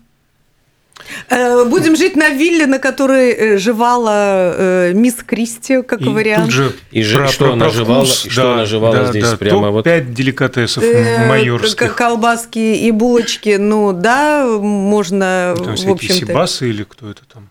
Э, 1.29 1.65
будем 1.65 1.97
жить 1.97 2.17
на 2.17 2.31
вилле, 2.31 2.67
на 2.67 2.79
которой 2.79 3.33
э, 3.33 3.59
жевала 3.59 4.55
э, 4.57 4.93
мисс 4.95 5.17
Кристи, 5.27 5.83
как 5.83 6.01
и 6.03 6.09
вариант. 6.09 6.47
Тут 6.47 6.53
же 6.53 6.73
и 6.91 7.03
про, 7.03 7.29
что, 7.29 7.45
про, 7.45 7.53
она 7.53 7.65
про 7.67 7.75
жевала, 7.75 8.05
вкус, 8.05 8.27
что 8.31 8.43
да, 8.43 8.55
она 8.55 8.67
жевала 8.67 8.97
да, 8.97 9.07
здесь 9.07 9.31
да, 9.31 9.37
прямо 9.37 9.71
вот. 9.71 9.85
Пять 9.85 10.13
деликатесов 10.13 10.83
э, 10.85 11.29
майорских. 11.29 11.95
Колбаски 11.95 12.59
и 12.59 12.91
булочки, 12.91 13.57
ну 13.59 13.93
да, 13.93 14.47
можно, 14.47 15.55
там 15.57 15.77
в 15.77 15.91
общем-то. 15.91 16.27
сибасы 16.27 16.71
или 16.71 16.85
кто 16.85 17.11
это 17.11 17.23
там? 17.33 17.49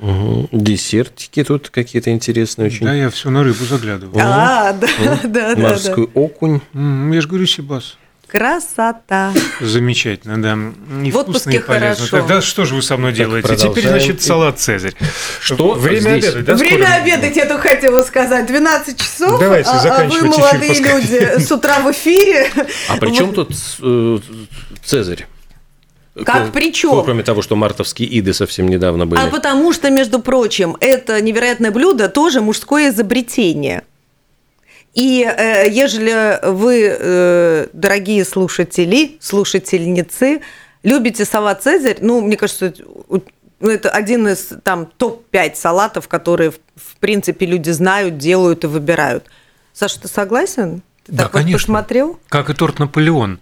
Угу. 0.00 0.48
Десертики 0.52 1.44
тут 1.44 1.68
какие-то 1.68 2.10
интересные 2.10 2.66
очень. 2.66 2.86
Да, 2.86 2.94
я 2.94 3.10
все 3.10 3.30
на 3.30 3.44
рыбу 3.44 3.64
заглядываю. 3.64 4.24
А, 4.24 4.72
да, 4.80 4.88
да, 5.24 5.54
да. 5.54 5.60
Морской 5.60 6.08
окунь. 6.14 6.60
Я 6.72 7.20
же 7.20 7.28
говорю, 7.28 7.46
сибас. 7.46 7.98
Красота. 8.34 9.32
Замечательно, 9.60 10.42
да. 10.42 10.58
И 11.06 11.12
в 11.12 11.22
вкусно, 11.22 11.50
и 11.50 11.60
полезно. 11.60 12.04
Хорошо. 12.04 12.16
Тогда 12.18 12.42
что 12.42 12.64
же 12.64 12.74
вы 12.74 12.82
со 12.82 12.96
мной 12.96 13.12
так 13.12 13.18
делаете? 13.18 13.56
Теперь, 13.56 13.86
значит, 13.86 14.22
салат 14.22 14.58
Цезарь. 14.58 14.94
Что? 15.40 15.74
Время 15.74 16.00
Здесь? 16.00 16.24
обедать, 16.24 16.44
да? 16.44 16.54
Время 16.56 16.86
скоро? 16.86 16.96
обедать, 16.96 17.36
я 17.36 17.46
только 17.46 17.68
хотела 17.68 18.02
сказать. 18.02 18.46
12 18.46 18.98
часов. 18.98 19.38
Давайте 19.38 19.70
а, 19.70 20.00
а 20.00 20.04
вы, 20.08 20.22
молодые 20.22 20.72
эфир, 20.72 20.96
люди, 20.96 21.44
с 21.44 21.52
утра 21.52 21.78
в 21.78 21.92
эфире. 21.92 22.50
А 22.88 22.96
при 22.96 23.14
чем 23.14 23.34
тут 23.34 23.52
э, 23.80 24.18
Цезарь? 24.84 25.28
Как 26.26 26.50
при 26.50 26.72
чем? 26.72 27.04
Кроме 27.04 27.22
того, 27.22 27.40
что 27.40 27.54
мартовские 27.54 28.18
иды 28.18 28.34
совсем 28.34 28.66
недавно 28.66 29.06
были. 29.06 29.20
А 29.20 29.28
потому 29.28 29.72
что, 29.72 29.90
между 29.90 30.18
прочим, 30.18 30.76
это 30.80 31.20
невероятное 31.20 31.70
блюдо 31.70 32.08
тоже 32.08 32.40
мужское 32.40 32.90
изобретение– 32.90 33.84
и 34.94 35.24
э, 35.24 35.68
ежели 35.68 36.38
вы, 36.46 36.96
э, 36.98 37.66
дорогие 37.72 38.24
слушатели, 38.24 39.18
слушательницы, 39.20 40.40
любите 40.82 41.24
салат 41.24 41.62
«Цезарь», 41.62 41.98
ну, 42.00 42.20
мне 42.20 42.36
кажется, 42.36 42.72
ну, 43.60 43.70
это 43.70 43.90
один 43.90 44.28
из 44.28 44.52
там 44.62 44.86
топ-5 44.86 45.56
салатов, 45.56 46.06
которые, 46.06 46.52
в 46.52 46.96
принципе, 47.00 47.46
люди 47.46 47.70
знают, 47.70 48.18
делают 48.18 48.64
и 48.64 48.68
выбирают. 48.68 49.24
Саша, 49.72 50.00
ты 50.00 50.08
согласен? 50.08 50.82
Ты 51.04 51.12
да, 51.12 51.24
так 51.24 51.32
конечно. 51.32 51.52
Вот 51.52 51.60
посмотрел? 51.60 52.20
Как 52.28 52.50
и 52.50 52.54
торт 52.54 52.78
Наполеон. 52.78 53.40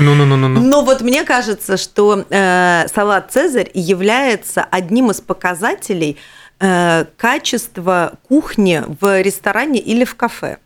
Ну, 0.00 0.14
ну, 0.14 0.24
ну, 0.24 0.36
ну, 0.36 0.48
ну. 0.48 0.60
Но 0.60 0.82
вот 0.82 1.00
мне 1.00 1.24
кажется, 1.24 1.76
что 1.76 2.24
э, 2.30 2.86
салат 2.94 3.32
Цезарь 3.32 3.70
является 3.74 4.62
одним 4.62 5.10
из 5.10 5.20
показателей 5.20 6.16
качество 6.58 8.14
кухни 8.28 8.82
в 9.00 9.22
ресторане 9.22 9.80
или 9.80 10.04
в 10.04 10.16
кафе. 10.16 10.58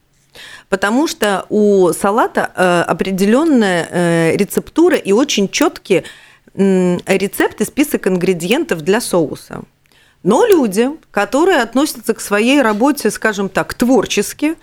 Потому 0.68 1.06
что 1.06 1.44
у 1.50 1.92
салата 1.92 2.50
э, 2.56 2.82
определенная 2.88 3.88
э, 3.90 4.36
рецептура 4.36 4.96
и 4.96 5.12
очень 5.12 5.48
четкие 5.48 6.04
рецепты, 6.54 7.64
список 7.64 8.06
ингредиентов 8.06 8.82
для 8.82 9.00
соуса. 9.00 9.62
Но 10.22 10.46
люди, 10.46 10.90
которые 11.10 11.62
относятся 11.62 12.14
к 12.14 12.20
своей 12.20 12.62
работе, 12.62 13.10
скажем 13.10 13.48
так, 13.48 13.74
творчески, 13.74 14.56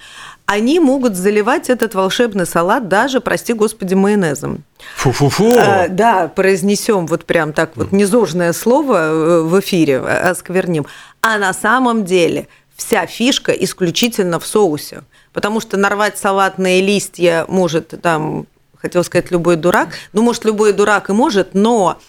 они 0.46 0.80
могут 0.80 1.16
заливать 1.16 1.70
этот 1.70 1.94
волшебный 1.94 2.46
салат 2.46 2.88
даже, 2.88 3.22
прости 3.22 3.54
господи, 3.54 3.94
майонезом. 3.94 4.64
Фу-фу-фу. 4.96 5.58
А, 5.60 5.88
да, 5.90 6.28
произнесем 6.28 7.06
вот 7.06 7.26
прям 7.26 7.54
так 7.54 7.76
вот 7.76 7.92
незожное 7.92 8.54
слово 8.54 9.44
в 9.44 9.60
эфире, 9.60 10.00
оскверним. 10.00 10.88
А 11.22 11.38
на 11.38 11.54
самом 11.54 12.06
деле 12.06 12.48
вся 12.76 13.06
фишка 13.06 13.52
исключительно 13.52 14.40
в 14.40 14.48
соусе. 14.48 15.04
Потому 15.34 15.60
что 15.60 15.78
нарвать 15.78 16.18
салатные 16.18 16.82
листья 16.82 17.46
может 17.48 17.94
там, 18.02 18.48
хотел 18.76 19.04
сказать, 19.04 19.32
любой 19.32 19.58
дурак. 19.58 19.90
Ну, 20.14 20.22
может, 20.22 20.46
любой 20.46 20.74
дурак 20.74 21.10
и 21.10 21.14
может, 21.14 21.54
но 21.54 22.00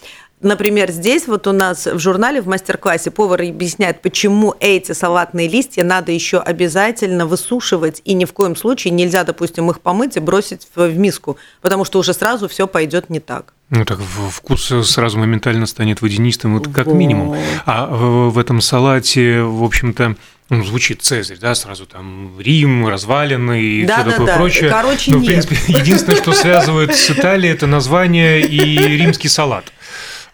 Например, 0.41 0.89
здесь 0.89 1.27
вот 1.27 1.45
у 1.45 1.51
нас 1.51 1.85
в 1.85 1.99
журнале 1.99 2.41
в 2.41 2.47
мастер-классе 2.47 3.11
повар 3.11 3.41
объясняет, 3.41 4.01
почему 4.01 4.55
эти 4.59 4.91
салатные 4.93 5.47
листья 5.47 5.83
надо 5.83 6.11
еще 6.11 6.39
обязательно 6.39 7.27
высушивать, 7.27 8.01
и 8.05 8.13
ни 8.13 8.25
в 8.25 8.33
коем 8.33 8.55
случае 8.55 8.91
нельзя, 8.91 9.23
допустим, 9.23 9.69
их 9.69 9.81
помыть 9.81 10.17
и 10.17 10.19
бросить 10.19 10.67
в, 10.75 10.97
миску, 10.97 11.37
потому 11.61 11.85
что 11.85 11.99
уже 11.99 12.13
сразу 12.13 12.47
все 12.47 12.67
пойдет 12.67 13.09
не 13.11 13.19
так. 13.19 13.53
Ну 13.69 13.85
так 13.85 13.99
вкус 13.99 14.73
сразу 14.83 15.19
моментально 15.19 15.65
станет 15.67 16.01
водянистым, 16.01 16.57
вот 16.57 16.67
как 16.73 16.87
вот. 16.87 16.95
минимум. 16.95 17.37
А 17.65 17.85
в, 17.85 18.37
этом 18.37 18.61
салате, 18.61 19.43
в 19.43 19.63
общем-то, 19.63 20.15
ну, 20.49 20.63
звучит 20.65 21.01
Цезарь, 21.03 21.37
да, 21.37 21.55
сразу 21.55 21.85
там 21.85 22.37
Рим, 22.37 22.87
развалины 22.87 23.61
и 23.61 23.85
да, 23.85 23.97
все 23.97 24.03
да, 24.03 24.11
такое 24.11 24.27
да. 24.27 24.35
прочее. 24.35 24.69
Короче, 24.69 25.11
Но, 25.11 25.19
нет. 25.19 25.45
в 25.45 25.47
принципе, 25.47 25.73
единственное, 25.79 26.17
что 26.17 26.33
связывает 26.33 26.93
с 26.93 27.09
Италией, 27.11 27.53
это 27.53 27.67
название 27.67 28.41
и 28.41 28.57
римский 28.97 29.29
салат. 29.29 29.71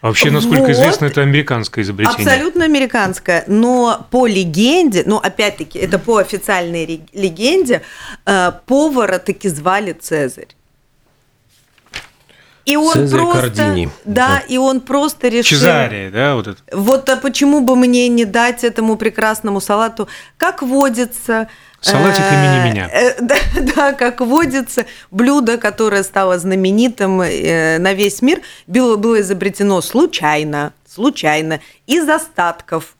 А 0.00 0.08
вообще, 0.08 0.30
насколько 0.30 0.62
вот. 0.62 0.70
известно, 0.70 1.06
это 1.06 1.22
американское 1.22 1.82
изобретение. 1.82 2.24
Абсолютно 2.24 2.64
американское. 2.64 3.44
Но 3.48 4.06
по 4.10 4.26
легенде, 4.26 5.02
ну, 5.04 5.16
опять-таки, 5.16 5.78
это 5.78 5.98
по 5.98 6.18
официальной 6.18 7.02
легенде, 7.12 7.82
э, 8.24 8.52
повара 8.66 9.18
таки 9.18 9.48
звали 9.48 9.92
Цезарь. 9.92 10.57
И 12.68 12.76
он 12.76 12.92
Цезарь 12.92 13.20
просто, 13.20 13.40
Кардини. 13.40 13.90
Да, 14.04 14.42
и 14.46 14.58
он 14.58 14.82
просто 14.82 15.28
решил... 15.28 15.56
Чезария, 15.58 16.10
да, 16.10 16.34
вот 16.34 16.48
это? 16.48 16.58
Вот 16.70 17.08
а 17.08 17.16
почему 17.16 17.62
бы 17.62 17.76
мне 17.76 18.08
не 18.08 18.26
дать 18.26 18.62
этому 18.62 18.96
прекрасному 18.96 19.62
салату, 19.62 20.06
как 20.36 20.60
водится, 20.62 21.48
Салатик 21.80 22.20
имени 22.20 22.70
меня. 22.70 22.90
Э, 22.92 23.14
да, 23.22 23.36
да, 23.74 23.92
как 23.94 24.20
водится, 24.20 24.84
блюдо, 25.10 25.56
которое 25.56 26.02
стало 26.02 26.38
знаменитым 26.38 27.22
э, 27.22 27.78
на 27.78 27.94
весь 27.94 28.20
мир, 28.20 28.42
было, 28.66 28.96
было 28.96 29.20
изобретено 29.22 29.80
случайно, 29.80 30.74
случайно, 30.86 31.60
из 31.86 32.06
остатков, 32.06 32.96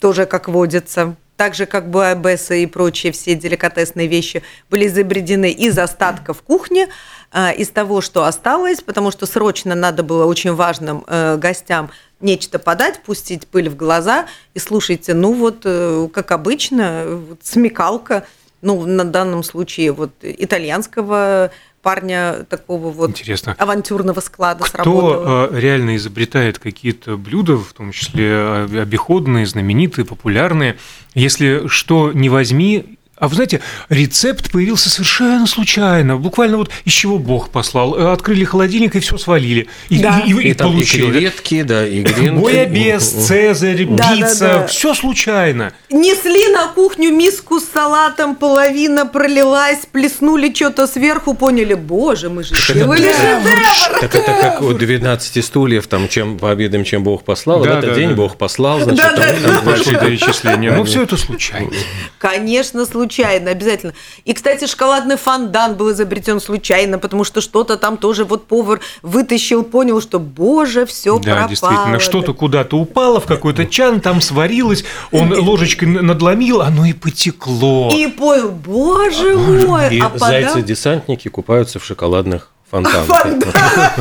тоже 0.00 0.26
как 0.26 0.48
водится. 0.48 1.14
Так 1.36 1.54
же, 1.54 1.66
как 1.66 1.90
буайбесы 1.90 2.62
и 2.62 2.66
прочие 2.66 3.12
все 3.12 3.34
деликатесные 3.34 4.06
вещи 4.06 4.42
были 4.70 4.86
изобретены 4.86 5.50
из 5.50 5.78
остатков 5.78 6.42
кухни, 6.42 6.88
э, 7.32 7.54
из 7.54 7.68
того, 7.68 8.00
что 8.00 8.24
осталось, 8.24 8.80
потому 8.80 9.10
что 9.10 9.26
срочно 9.26 9.74
надо 9.74 10.02
было 10.02 10.24
очень 10.24 10.54
важным 10.54 11.04
гостям 11.38 11.90
нечто 12.20 12.58
подать, 12.58 13.00
пустить 13.02 13.46
пыль 13.46 13.68
в 13.68 13.76
глаза 13.76 14.26
и 14.54 14.58
слушайте, 14.58 15.14
ну 15.14 15.32
вот, 15.32 15.62
э, 15.64 16.08
как 16.12 16.32
обычно, 16.32 17.04
вот, 17.06 17.40
смекалка, 17.42 18.26
ну, 18.62 18.86
на 18.86 19.04
данном 19.04 19.42
случае 19.42 19.92
вот 19.92 20.12
итальянского 20.22 21.50
парня 21.86 22.44
такого 22.50 22.90
вот 22.90 23.10
Интересно. 23.10 23.54
авантюрного 23.56 24.18
склада 24.18 24.64
Кто 24.64 24.72
сработало. 24.72 25.46
Кто 25.46 25.56
реально 25.56 25.94
изобретает 25.94 26.58
какие-то 26.58 27.16
блюда, 27.16 27.56
в 27.56 27.72
том 27.74 27.92
числе 27.92 28.64
обиходные, 28.82 29.46
знаменитые, 29.46 30.04
популярные, 30.04 30.78
если 31.14 31.68
что 31.68 32.10
не 32.10 32.28
возьми, 32.28 32.95
а 33.18 33.28
вы 33.28 33.34
знаете, 33.34 33.62
рецепт 33.88 34.52
появился 34.52 34.90
совершенно 34.90 35.46
случайно. 35.46 36.18
Буквально 36.18 36.58
вот 36.58 36.70
из 36.84 36.92
чего 36.92 37.18
Бог 37.18 37.48
послал. 37.48 37.96
Э, 37.96 38.12
открыли 38.12 38.44
холодильник 38.44 38.94
и 38.94 39.00
все 39.00 39.16
свалили. 39.16 39.68
И, 39.88 40.00
да. 40.00 40.22
и, 40.26 40.32
и, 40.32 40.34
и, 40.34 40.50
и 40.50 40.54
там 40.54 40.72
получили. 40.72 41.06
И 41.06 41.10
креветки, 41.10 41.62
да, 41.62 41.86
и 41.86 42.02
гренки. 42.02 42.40
Буябес, 42.40 43.08
цезарь, 43.08 43.86
да, 43.86 44.12
пицца. 44.12 44.38
Да, 44.38 44.58
да. 44.58 44.66
Все 44.66 44.92
случайно. 44.92 45.72
Несли 45.88 46.52
на 46.52 46.68
кухню 46.68 47.10
миску 47.10 47.58
с 47.58 47.64
салатом, 47.64 48.36
половина 48.36 49.06
пролилась, 49.06 49.80
плеснули 49.90 50.52
что-то 50.52 50.86
сверху, 50.86 51.32
поняли, 51.32 51.72
боже, 51.72 52.28
мы 52.28 52.44
же 52.44 52.54
делали 52.74 53.12
шедевр. 53.12 54.00
Так 54.02 54.14
это 54.14 54.38
как 54.42 54.60
у 54.60 54.74
12 54.74 55.42
стульев, 55.42 55.86
там, 55.86 56.10
чем 56.10 56.38
по 56.38 56.50
обедам, 56.50 56.84
чем 56.84 57.02
Бог 57.02 57.24
послал. 57.24 57.62
Да, 57.62 57.76
в 57.76 57.78
этот 57.78 57.90
да, 57.90 57.96
день 57.96 58.10
да. 58.10 58.14
Бог 58.14 58.36
послал, 58.36 58.80
значит, 58.80 59.00
да, 59.00 59.12
там, 59.12 59.20
да, 59.20 59.32
там 59.32 59.54
да. 59.54 59.60
большое 59.62 59.98
перечисление. 59.98 60.72
Ну, 60.72 60.84
все 60.84 61.04
это 61.04 61.16
случайно. 61.16 61.70
Конечно, 62.18 62.84
случайно 62.84 63.05
случайно, 63.06 63.52
обязательно. 63.52 63.94
И, 64.24 64.32
кстати, 64.32 64.66
шоколадный 64.66 65.16
фондан 65.16 65.76
был 65.76 65.92
изобретен 65.92 66.40
случайно, 66.40 66.98
потому 66.98 67.24
что 67.24 67.40
что-то 67.40 67.76
там 67.76 67.96
тоже 67.96 68.24
вот 68.24 68.46
повар 68.46 68.80
вытащил, 69.02 69.62
понял, 69.62 70.00
что, 70.00 70.18
боже, 70.18 70.86
все 70.86 71.18
да, 71.18 71.22
пропало. 71.22 71.48
действительно, 71.48 72.00
что-то 72.00 72.34
куда-то 72.34 72.76
упало 72.76 73.20
в 73.20 73.26
какой-то 73.26 73.66
чан, 73.66 74.00
там 74.00 74.20
сварилось, 74.20 74.84
он 75.12 75.32
ложечкой 75.32 75.88
надломил, 75.88 76.62
оно 76.62 76.84
и 76.84 76.92
потекло. 76.92 77.90
И 77.94 78.08
понял, 78.08 78.50
боже 78.50 79.36
мой. 79.36 79.96
И 79.96 80.00
а 80.00 80.10
зайцы-десантники 80.16 81.28
купаются 81.28 81.78
в 81.78 81.84
шоколадных 81.84 82.50
фонтанах. 82.68 83.06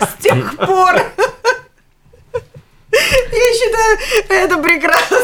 С 0.00 0.22
тех 0.22 0.56
пор. 0.56 1.02
Я 3.32 3.52
считаю, 3.54 3.98
это 4.28 4.58
прекрасно. 4.58 5.18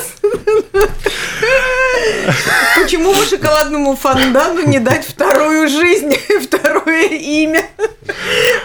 Почему 2.82 3.14
шоколадному 3.14 3.96
фондану 3.96 4.66
не 4.66 4.78
дать 4.78 5.04
вторую 5.06 5.68
жизнь, 5.68 6.14
второе 6.42 7.08
имя? 7.08 7.64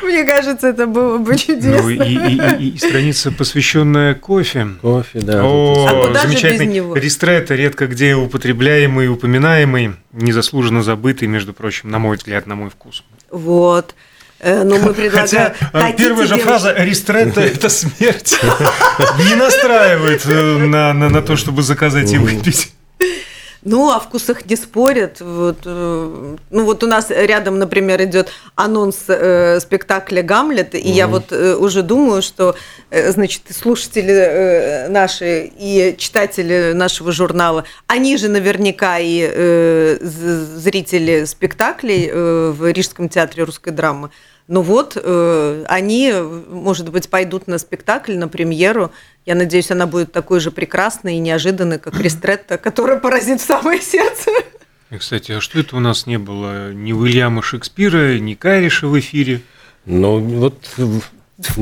Мне 0.01 0.23
кажется, 0.23 0.67
это 0.69 0.87
было 0.87 1.17
бы 1.17 1.37
чудесно. 1.37 1.81
Ну, 1.81 1.89
и, 1.89 1.95
и, 1.95 2.67
и, 2.67 2.69
и 2.71 2.77
страница, 2.77 3.31
посвященная 3.31 4.15
кофе. 4.15 4.67
Кофе, 4.81 5.19
да. 5.19 5.43
О, 5.43 5.87
а 5.87 6.07
куда 6.07 6.21
замечательный 6.23 6.57
же 6.57 6.65
без 6.65 6.73
него? 6.73 6.95
Ристрет, 6.95 7.51
редко 7.51 7.87
где 7.87 8.15
употребляемый, 8.15 9.07
упоминаемый, 9.07 9.95
незаслуженно 10.11 10.83
забытый, 10.83 11.27
между 11.27 11.53
прочим, 11.53 11.89
на 11.89 11.99
мой 11.99 12.17
взгляд, 12.17 12.47
на 12.47 12.55
мой 12.55 12.69
вкус. 12.69 13.03
Вот. 13.31 13.95
Э, 14.39 14.63
но 14.63 14.77
мы 14.77 14.93
предлагаем... 14.93 15.53
Хотя 15.71 15.91
первая 15.93 16.27
же 16.27 16.37
фраза 16.37 16.73
«ристретто»– 16.77 17.41
это 17.41 17.69
смерть. 17.69 18.39
Не 19.29 19.35
настраивает 19.35 20.25
э, 20.25 20.57
на, 20.57 20.93
на, 20.93 21.09
на 21.09 21.21
то, 21.21 21.35
чтобы 21.35 21.61
заказать 21.61 22.11
и 22.13 22.17
выпить. 22.17 22.71
Ну, 23.63 23.91
о 23.91 23.99
вкусах 23.99 24.45
не 24.45 24.55
спорят. 24.55 25.19
Вот, 25.19 25.59
э, 25.65 26.35
ну, 26.49 26.65
вот 26.65 26.83
у 26.83 26.87
нас 26.87 27.09
рядом, 27.09 27.59
например, 27.59 28.01
идет 28.03 28.31
анонс 28.55 29.05
э, 29.07 29.59
спектакля 29.59 30.21
Гамлет, 30.21 30.75
и 30.75 30.77
mm-hmm. 30.77 30.91
я 30.91 31.07
вот 31.07 31.31
э, 31.31 31.55
уже 31.55 31.83
думаю, 31.83 32.21
что, 32.21 32.55
э, 32.89 33.11
значит, 33.11 33.41
слушатели 33.49 34.13
э, 34.13 34.87
наши 34.87 35.51
и 35.57 35.95
читатели 35.97 36.71
нашего 36.73 37.11
журнала, 37.11 37.65
они 37.87 38.15
же 38.17 38.29
наверняка 38.29 38.97
и 38.99 39.29
э, 39.29 39.97
зрители 40.01 41.25
спектаклей 41.25 42.09
э, 42.09 42.53
в 42.55 42.71
Рижском 42.71 43.09
театре 43.09 43.43
русской 43.43 43.71
драмы. 43.71 44.09
Ну 44.49 44.63
вот, 44.63 44.97
э, 44.99 45.63
они, 45.67 46.11
может 46.11 46.89
быть, 46.89 47.07
пойдут 47.07 47.45
на 47.45 47.59
спектакль, 47.59 48.17
на 48.17 48.27
премьеру. 48.27 48.91
Я 49.27 49.35
надеюсь, 49.35 49.69
она 49.69 49.85
будет 49.85 50.11
такой 50.11 50.39
же 50.39 50.49
прекрасной 50.49 51.17
и 51.17 51.19
неожиданной, 51.19 51.77
как 51.77 51.99
Ристретта, 51.99 52.57
которая 52.63 52.99
поразит 52.99 53.41
в 53.41 53.45
самое 53.45 53.79
сердце. 53.79 54.31
И, 54.89 54.97
кстати, 54.97 55.33
а 55.33 55.39
что 55.39 55.59
это 55.59 55.75
у 55.75 55.79
нас 55.79 56.07
не 56.07 56.17
было? 56.17 56.73
Ни 56.73 56.93
Уильяма 56.93 57.43
Шекспира, 57.43 58.17
ни 58.17 58.33
Кайриша 58.33 58.87
в 58.87 58.97
эфире? 58.97 59.41
Ну, 59.85 60.17
вот 60.17 60.67
в 61.39 61.53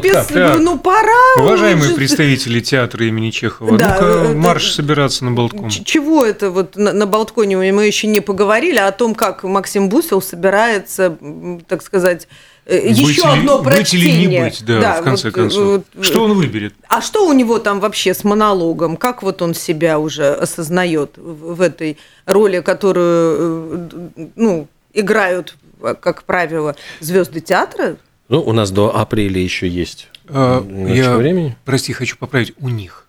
принципе, 0.00 0.34
так. 0.34 0.58
ну 0.60 0.78
пора. 0.78 1.34
Уважаемые 1.38 1.88
уже... 1.88 1.96
представители 1.96 2.60
театра 2.60 3.06
имени 3.06 3.30
Чехова, 3.30 3.76
да, 3.76 3.98
ну-ка 4.00 4.32
марш 4.34 4.72
собираться 4.72 5.24
на 5.24 5.32
Болтком. 5.32 5.68
Чего 5.68 6.24
это 6.24 6.50
вот 6.50 6.76
на, 6.76 6.92
на 6.92 7.06
Болтконе 7.06 7.56
мы 7.72 7.86
еще 7.86 8.06
не 8.06 8.20
поговорили 8.20 8.78
о 8.78 8.90
том, 8.90 9.14
как 9.14 9.44
Максим 9.44 9.90
Бусел 9.90 10.22
собирается, 10.22 11.18
так 11.66 11.82
сказать, 11.82 12.26
э, 12.64 12.88
быть 12.88 12.98
еще 12.98 13.22
ли, 13.22 13.40
одно 13.40 13.62
прочтение. 13.62 14.08
Быть 14.08 14.24
или 14.24 14.26
не 14.26 14.44
быть, 14.44 14.64
да, 14.64 14.80
да 14.80 15.00
в 15.02 15.04
конце 15.04 15.28
вот, 15.28 15.34
концов. 15.34 15.84
Вот, 15.94 16.04
что 16.04 16.24
он 16.24 16.32
выберет? 16.32 16.74
А 16.88 17.02
что 17.02 17.26
у 17.28 17.32
него 17.34 17.58
там 17.58 17.80
вообще 17.80 18.14
с 18.14 18.24
монологом? 18.24 18.96
Как 18.96 19.22
вот 19.22 19.42
он 19.42 19.54
себя 19.54 19.98
уже 19.98 20.32
осознает 20.32 21.18
в, 21.18 21.60
этой 21.60 21.98
роли, 22.24 22.60
которую 22.60 23.90
э, 24.16 24.28
ну, 24.36 24.68
играют, 24.94 25.54
как 26.00 26.22
правило, 26.22 26.76
звезды 27.00 27.40
театра? 27.40 27.98
Ну, 28.28 28.40
у 28.42 28.52
нас 28.52 28.70
до 28.70 28.94
апреля 28.94 29.40
еще 29.40 29.66
есть 29.66 30.08
а, 30.28 30.64
я, 30.88 31.16
времени. 31.16 31.56
Прости, 31.64 31.92
хочу 31.92 32.16
поправить, 32.16 32.52
у 32.58 32.68
них. 32.68 33.08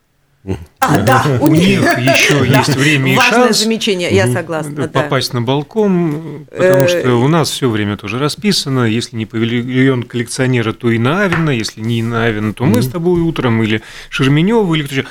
А, 0.80 1.02
да, 1.02 1.26
у, 1.42 1.48
них 1.48 1.82
еще 1.82 2.48
есть 2.48 2.76
время 2.76 3.12
и 3.12 3.16
шанс. 3.16 3.32
Важное 3.32 3.54
замечание, 3.54 4.10
я 4.10 4.32
согласна. 4.32 4.88
Попасть 4.88 5.34
на 5.34 5.42
балкон, 5.42 6.48
потому 6.50 6.88
что 6.88 7.16
у 7.16 7.28
нас 7.28 7.50
все 7.50 7.70
время 7.70 7.98
тоже 7.98 8.20
расписано. 8.20 8.86
Если 8.86 9.18
не 9.18 9.26
павильон 9.26 10.04
коллекционера, 10.04 10.72
то 10.72 10.90
и 10.90 10.98
на 10.98 11.24
Авина. 11.24 11.50
Если 11.50 11.82
не 11.82 12.02
на 12.02 12.24
Авина, 12.24 12.54
то 12.54 12.64
мы 12.64 12.82
с 12.82 12.88
тобой 12.88 13.20
утром 13.20 13.62
или 13.62 13.82
Шерменева, 14.10 14.74
или 14.76 14.84
кто-то. 14.84 15.10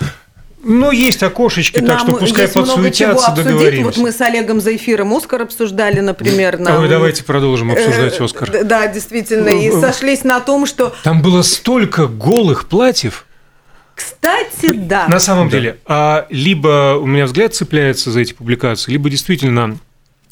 Ну, 0.62 0.90
есть 0.90 1.22
окошечки, 1.22 1.80
так 1.80 2.00
что 2.00 2.12
пускай 2.12 2.42
есть 2.42 2.54
подсуетятся, 2.54 3.32
договоримся. 3.32 3.84
Вот 3.84 3.96
мы 3.96 4.12
с 4.12 4.20
Олегом 4.20 4.60
за 4.60 4.74
эфиром 4.74 5.14
Оскар 5.14 5.42
обсуждали, 5.42 6.00
например. 6.00 6.58
На... 6.58 6.78
Вы 6.78 6.88
давайте 6.88 7.24
продолжим 7.24 7.70
обсуждать 7.70 8.18
э, 8.18 8.24
Оскар. 8.24 8.64
Да, 8.64 8.86
действительно, 8.88 9.48
и 9.48 9.70
ну, 9.70 9.80
сошлись 9.80 10.24
на 10.24 10.40
том, 10.40 10.66
что... 10.66 10.94
Там 11.04 11.22
было 11.22 11.42
столько 11.42 12.06
голых 12.06 12.66
платьев. 12.68 13.24
Кстати, 13.94 14.72
да. 14.72 15.08
На 15.08 15.18
самом 15.18 15.48
деле, 15.48 15.78
а 15.86 16.26
либо 16.30 16.98
у 17.00 17.06
меня 17.06 17.26
взгляд 17.26 17.54
цепляется 17.54 18.10
за 18.10 18.20
эти 18.20 18.32
публикации, 18.32 18.92
либо 18.92 19.10
действительно 19.10 19.78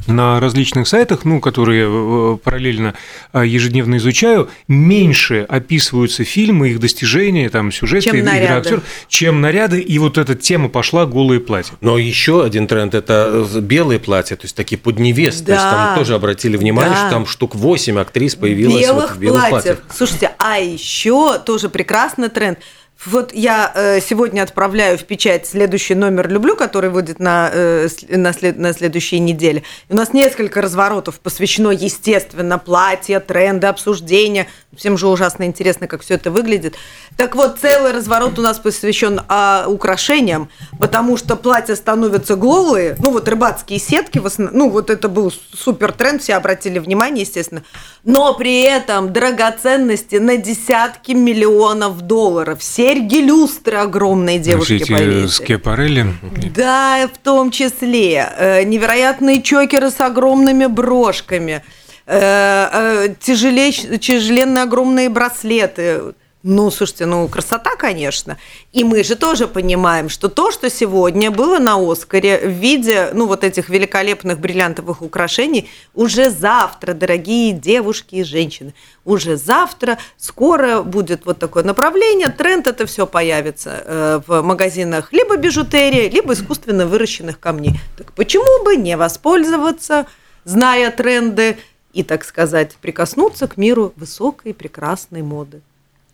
на 0.07 0.41
различных 0.41 0.89
сайтах, 0.89 1.25
ну, 1.25 1.41
которые 1.41 1.87
э, 1.89 2.37
параллельно 2.43 2.95
а, 3.33 3.45
ежедневно 3.45 3.97
изучаю, 3.97 4.49
меньше 4.69 5.47
описываются 5.49 6.25
фильмы, 6.25 6.71
их 6.71 6.81
достижения, 6.81 7.49
там, 7.51 7.73
сюжет, 7.73 8.05
чем 8.05 8.17
игра 8.17 8.33
наряды. 8.33 8.55
актер, 8.55 8.83
чем 9.09 9.41
наряды, 9.41 9.81
и 9.81 9.99
вот 9.99 10.19
эта 10.19 10.35
тема 10.35 10.69
пошла 10.69 11.07
голые 11.07 11.41
платья. 11.41 11.75
Но 11.81 11.99
еще 11.99 12.45
один 12.45 12.67
тренд– 12.67 12.95
это 12.97 13.47
белые 13.61 13.99
платья, 13.99 14.37
то 14.37 14.45
есть 14.45 14.57
такие 14.57 14.79
под 14.79 14.99
невест, 14.99 15.45
да. 15.45 15.47
то 15.47 15.53
есть 15.53 15.71
там 15.71 15.99
тоже 15.99 16.15
обратили 16.15 16.57
внимание, 16.57 16.95
да. 16.95 17.01
что 17.01 17.11
там 17.11 17.27
штук 17.27 17.55
8 17.55 17.99
актрис 17.99 18.35
появилось 18.35 18.83
белых 18.83 19.11
вот 19.11 19.17
в 19.17 19.21
белых 19.21 19.49
платьев. 19.49 19.77
платьях. 19.77 19.97
Слушайте, 19.97 20.33
а 20.39 20.59
еще 20.59 21.39
тоже 21.39 21.69
прекрасный 21.69 22.29
тренд– 22.29 22.59
вот 23.05 23.33
я 23.35 23.71
э, 23.75 24.01
сегодня 24.01 24.43
отправляю 24.43 24.97
в 24.99 25.05
печать 25.05 25.47
следующий 25.47 25.95
номер 25.95 26.29
«Люблю», 26.29 26.57
который 26.57 26.91
выйдет 26.91 27.21
на, 27.21 27.51
э, 27.53 27.89
на, 28.09 28.33
след, 28.33 28.59
на 28.59 28.73
следующей 28.73 29.21
неделе. 29.21 29.63
У 29.89 29.95
нас 29.95 30.13
несколько 30.13 30.63
разворотов 30.63 31.21
посвящено, 31.21 31.71
естественно, 31.71 32.59
платья, 32.59 33.21
тренды, 33.21 33.67
обсуждения. 33.67 34.49
Всем 34.75 34.99
же 34.99 35.09
ужасно 35.09 35.45
интересно, 35.45 35.87
как 35.87 36.03
все 36.03 36.15
это 36.15 36.31
выглядит. 36.31 36.75
Так 37.17 37.35
вот, 37.37 37.59
целый 37.61 37.93
разворот 37.93 38.39
у 38.39 38.43
нас 38.43 38.59
посвящен 38.59 39.21
а, 39.29 39.67
украшениям, 39.69 40.49
потому 40.79 41.17
что 41.17 41.37
платья 41.37 41.77
становятся 41.77 42.35
голые. 42.37 42.97
Ну, 42.99 43.11
вот 43.11 43.29
рыбацкие 43.29 43.79
сетки, 43.79 44.19
в 44.19 44.27
основном, 44.27 44.59
ну, 44.59 44.71
вот 44.71 44.91
это 44.91 45.09
был 45.09 45.33
супер 45.55 45.93
тренд, 45.93 46.23
все 46.23 46.35
обратили 46.35 46.79
внимание, 46.79 47.23
естественно. 47.23 47.63
Но 48.05 48.35
при 48.35 48.63
этом 48.63 49.13
драгоценности 49.13 50.17
на 50.17 50.37
десятки 50.37 51.13
миллионов 51.13 52.03
долларов. 52.03 52.63
Серьги 52.87 53.17
люстры 53.17 53.79
огромные 53.79 54.39
девушки 54.39 54.75
Эти 54.75 54.93
повесили. 54.93 55.27
Скепарелли? 55.27 56.07
Да, 56.55 57.09
в 57.13 57.19
том 57.19 57.51
числе. 57.51 58.29
Э, 58.37 58.63
невероятные 58.63 59.43
чокеры 59.43 59.91
с 59.91 60.01
огромными 60.01 60.67
брошками. 60.67 61.65
Э, 62.07 63.09
э, 63.09 63.15
тяжеленные 63.19 64.63
огромные 64.63 65.09
браслеты 65.09 66.15
ну, 66.49 66.71
слушайте, 66.71 67.07
ну, 67.07 67.27
красота, 67.27 67.75
конечно. 67.75 68.39
И 68.73 68.85
мы 68.85 69.03
же 69.03 69.17
тоже 69.17 69.49
понимаем, 69.49 70.09
что 70.09 70.29
то, 70.29 70.53
что 70.53 70.71
сегодня 70.71 71.33
было 71.33 71.59
на 71.59 71.75
Оскаре 71.75 72.39
в 72.39 72.53
виде, 72.53 73.11
ну, 73.13 73.27
вот 73.27 73.43
этих 73.43 73.69
великолепных 73.69 74.39
бриллиантовых 74.39 75.03
украшений, 75.03 75.69
уже 75.93 76.31
завтра, 76.31 76.95
дорогие 76.95 77.53
девушки 77.53 78.15
и 78.15 78.23
женщины, 78.23 78.75
уже 79.05 79.37
завтра 79.37 79.99
скоро 80.19 80.83
будет 80.83 81.27
вот 81.27 81.41
такое 81.41 81.65
направление, 81.65 82.29
тренд 82.29 82.69
это 82.69 82.87
все 82.87 83.09
появится 83.09 83.83
э, 83.85 84.21
в 84.25 84.41
магазинах 84.43 85.13
либо 85.13 85.37
бижутерии, 85.37 86.09
либо 86.09 86.35
искусственно 86.35 86.87
выращенных 86.87 87.41
камней. 87.41 87.81
Так 87.99 88.13
почему 88.13 88.65
бы 88.65 88.77
не 88.77 88.97
воспользоваться, 88.97 90.07
зная 90.45 90.93
тренды, 90.93 91.57
и, 91.93 92.05
так 92.05 92.25
сказать, 92.25 92.77
прикоснуться 92.81 93.49
к 93.49 93.57
миру 93.57 93.93
высокой 93.97 94.55
прекрасной 94.55 95.23
моды. 95.23 95.61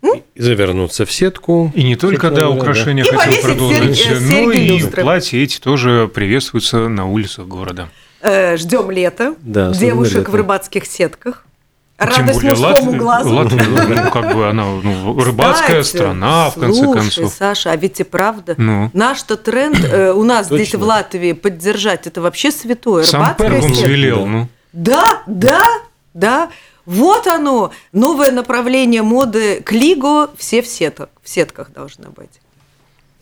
И 0.03 0.43
завернуться 0.43 1.07
в 1.07 1.13
сетку. 1.13 1.71
И 1.75 1.85
не 1.85 1.97
только, 1.97 2.31
да, 2.31 2.49
украшения 2.51 3.05
да. 3.05 3.17
хотел 3.17 3.43
продолжить, 3.43 3.97
серьги, 3.97 4.33
но 4.33 4.53
и 4.53 4.67
люстры. 4.79 5.03
платья 5.03 5.39
эти 5.39 5.61
тоже 5.61 6.11
приветствуются 6.13 6.89
на 6.89 7.07
улицах 7.07 7.47
города. 7.47 7.89
Э, 8.21 8.57
ждем 8.57 8.91
лета, 8.91 9.35
да, 9.41 9.73
девушек 9.73 10.19
лето. 10.19 10.31
в 10.31 10.35
рыбацких 10.35 10.87
сетках. 10.87 11.45
Радость 11.99 12.17
Тем 12.17 12.35
более 12.35 12.51
мужскому 12.51 12.91
Лат... 12.91 13.01
глазу. 13.01 13.35
Латвия, 13.35 13.63
ну, 13.63 14.11
как 14.13 14.35
бы 14.35 14.49
она 14.49 14.65
ну, 14.65 15.21
рыбацкая 15.23 15.83
Кстати, 15.83 16.03
страна, 16.03 16.51
в 16.51 16.55
конце 16.55 16.83
слушай, 16.83 17.01
концов. 17.01 17.33
Саша, 17.33 17.71
а 17.71 17.77
ведь 17.77 18.01
и 18.01 18.05
правда, 18.05 18.55
ну. 18.59 18.91
наш-то 18.93 19.37
тренд 19.37 19.79
э, 19.85 20.13
у 20.13 20.25
нас 20.25 20.49
Точно. 20.49 20.65
здесь 20.65 20.75
в 20.75 20.83
Латвии 20.83 21.33
поддержать, 21.33 22.07
это 22.07 22.21
вообще 22.21 22.51
святое. 22.51 23.05
Сам 23.05 23.37
Перкунс 23.37 23.83
велел, 23.83 24.27
ну. 24.27 24.49
Да, 24.73 25.23
да, 25.27 25.63
да. 26.15 26.49
Вот 26.87 27.27
оно, 27.27 27.73
новое 27.93 28.33
направление 28.33 29.03
моды 29.03 29.63
Клиго, 29.65 30.31
все 30.37 30.63
в 30.63 30.67
сетках, 30.67 31.09
в 31.23 31.29
сетках 31.29 31.73
должны 31.73 32.09
быть. 32.09 32.41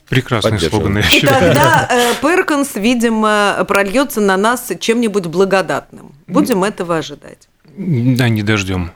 Прекрасный 0.08 0.58
слоган, 0.58 0.98
я 0.98 1.08
И 1.08 1.20
тогда 1.20 1.88
э, 1.88 2.14
Перкинс, 2.20 2.74
видимо, 2.74 3.64
прольется 3.68 4.20
на 4.20 4.36
нас 4.36 4.72
чем-нибудь 4.80 5.26
благодатным. 5.26 6.12
Будем 6.26 6.64
этого 6.64 6.96
ожидать. 6.96 7.48
Да, 7.76 8.28
не 8.28 8.42
дождем. 8.42 8.90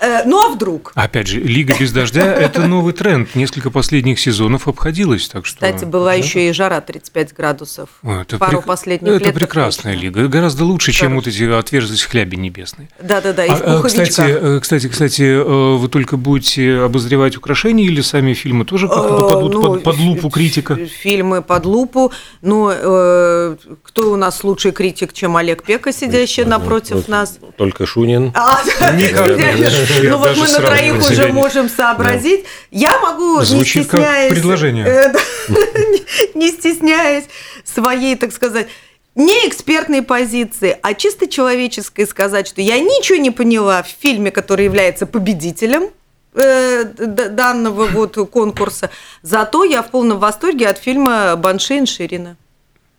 Э, 0.00 0.24
ну 0.24 0.44
а 0.44 0.48
вдруг? 0.50 0.92
Опять 0.94 1.26
же, 1.28 1.40
Лига 1.40 1.74
без 1.78 1.92
дождя– 1.92 2.24
это 2.34 2.62
новый 2.62 2.92
тренд. 2.92 3.34
Несколько 3.34 3.70
последних 3.70 4.20
сезонов 4.20 4.68
обходилось, 4.68 5.28
так 5.28 5.46
что… 5.46 5.56
Кстати, 5.56 5.84
была 5.84 6.10
да? 6.10 6.14
еще 6.14 6.48
и 6.48 6.52
жара 6.52 6.80
35 6.80 7.34
градусов. 7.34 7.88
это 8.02 8.38
пару 8.38 8.58
прек... 8.58 8.64
последних 8.64 9.08
это 9.08 9.18
лет. 9.18 9.28
Это 9.28 9.38
прекрасная 9.38 9.94
точно. 9.94 10.04
лига. 10.04 10.28
Гораздо 10.28 10.64
лучше, 10.64 10.92
Хорошо. 10.92 11.00
чем 11.00 11.14
вот 11.16 11.26
эти 11.26 11.42
отверзости 11.44 12.06
хляби 12.06 12.36
небесные. 12.36 12.88
Да-да-да, 13.00 13.44
и 13.44 13.50
а, 13.50 13.78
в 13.78 13.82
кстати, 13.86 14.20
э, 14.20 14.60
кстати, 14.60 14.88
кстати, 14.88 15.22
э, 15.22 15.76
вы 15.76 15.88
только 15.88 16.16
будете 16.16 16.80
обозревать 16.80 17.36
украшения 17.36 17.86
или 17.86 18.00
сами 18.00 18.34
фильмы 18.34 18.64
тоже 18.64 18.88
попадут 18.88 19.52
ну, 19.52 19.62
под, 19.62 19.82
под 19.82 19.98
лупу 19.98 20.30
критика? 20.30 20.76
Фильмы 20.76 21.42
под 21.42 21.64
лупу. 21.64 22.12
Ну, 22.42 22.70
э, 22.70 23.56
кто 23.82 24.12
у 24.12 24.16
нас 24.16 24.44
лучший 24.44 24.72
критик, 24.72 25.12
чем 25.12 25.36
Олег 25.36 25.62
Пека, 25.62 25.92
сидящий 25.92 26.44
напротив 26.44 27.08
нас? 27.08 27.38
Только 27.56 27.86
Шунин. 27.86 28.32
А, 28.34 28.62
Никогда. 28.92 29.85
Ну 30.02 30.18
вот 30.18 30.36
мы 30.36 30.48
на 30.48 30.60
троих 30.60 30.98
уже 30.98 31.32
можем 31.32 31.68
сообразить. 31.68 32.44
Я 32.70 32.98
могу, 33.00 33.40
не 33.40 33.64
стесняясь... 33.64 34.32
предложение. 34.32 34.86
Э, 34.86 35.12
не 36.34 36.50
стесняясь 36.50 37.24
своей, 37.64 38.16
так 38.16 38.32
сказать, 38.32 38.68
не 39.14 39.48
экспертной 39.48 40.02
позиции, 40.02 40.76
а 40.82 40.94
чисто 40.94 41.26
человеческой 41.26 42.06
сказать, 42.06 42.46
что 42.46 42.60
я 42.60 42.78
ничего 42.78 43.18
не 43.18 43.30
поняла 43.30 43.82
в 43.82 43.88
фильме, 43.88 44.30
который 44.30 44.66
является 44.66 45.06
победителем 45.06 45.90
э, 46.34 46.84
данного 46.84 47.86
вот 47.86 48.16
конкурса. 48.30 48.90
Зато 49.22 49.64
я 49.64 49.82
в 49.82 49.90
полном 49.90 50.18
восторге 50.18 50.68
от 50.68 50.78
фильма 50.78 51.34
Банши 51.36 51.86
Ширина. 51.86 52.36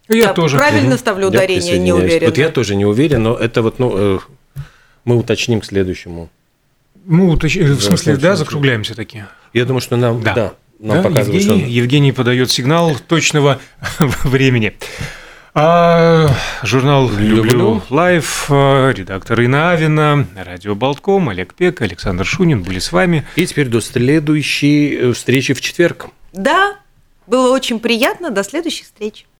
Я, 0.09 0.15
я 0.15 0.33
тоже. 0.33 0.57
Правильно 0.57 0.95
угу. 0.95 0.97
ставлю 0.97 1.27
ударение, 1.27 1.77
не 1.77 1.93
уверен. 1.93 2.29
Вот 2.29 2.37
я 2.37 2.49
тоже 2.49 2.75
не 2.75 2.85
уверен, 2.85 3.23
но 3.23 3.35
это 3.35 3.61
вот, 3.61 3.77
ну, 3.77 4.15
э, 4.15 4.19
мы 5.05 5.17
уточним 5.17 5.61
к 5.61 5.65
следующему 5.65 6.29
ну, 7.07 7.35
в 7.35 7.81
смысле, 7.81 8.17
да, 8.17 8.35
закругляемся 8.35 8.95
такие. 8.95 9.27
Я 9.53 9.65
думаю, 9.65 9.81
что 9.81 9.95
нам, 9.95 10.21
да, 10.21 10.33
да 10.35 10.53
нам 10.79 10.97
да, 10.97 11.09
показывают, 11.09 11.41
Евгений, 11.41 11.61
что... 11.61 11.69
Евгений 11.69 12.11
подает 12.11 12.51
сигнал 12.51 12.95
точного 13.07 13.59
времени. 14.23 14.77
А, 15.53 16.29
журнал 16.61 17.09
«Люблю 17.09 17.81
лайф», 17.89 18.47
редактор 18.49 19.41
Инна 19.41 19.71
Авина, 19.71 20.27
радио 20.35 20.75
Болтком, 20.75 21.29
Олег 21.29 21.55
Пек, 21.55 21.81
Александр 21.81 22.25
Шунин 22.25 22.61
были 22.61 22.77
с 22.77 22.91
вами. 22.91 23.25
И 23.35 23.45
теперь 23.47 23.67
до 23.67 23.81
следующей 23.81 24.95
э, 24.95 25.13
встречи 25.13 25.55
в 25.55 25.61
четверг. 25.61 26.09
Да, 26.33 26.75
было 27.25 27.51
очень 27.51 27.79
приятно. 27.79 28.29
До 28.29 28.43
следующих 28.43 28.85
встреч. 28.85 29.25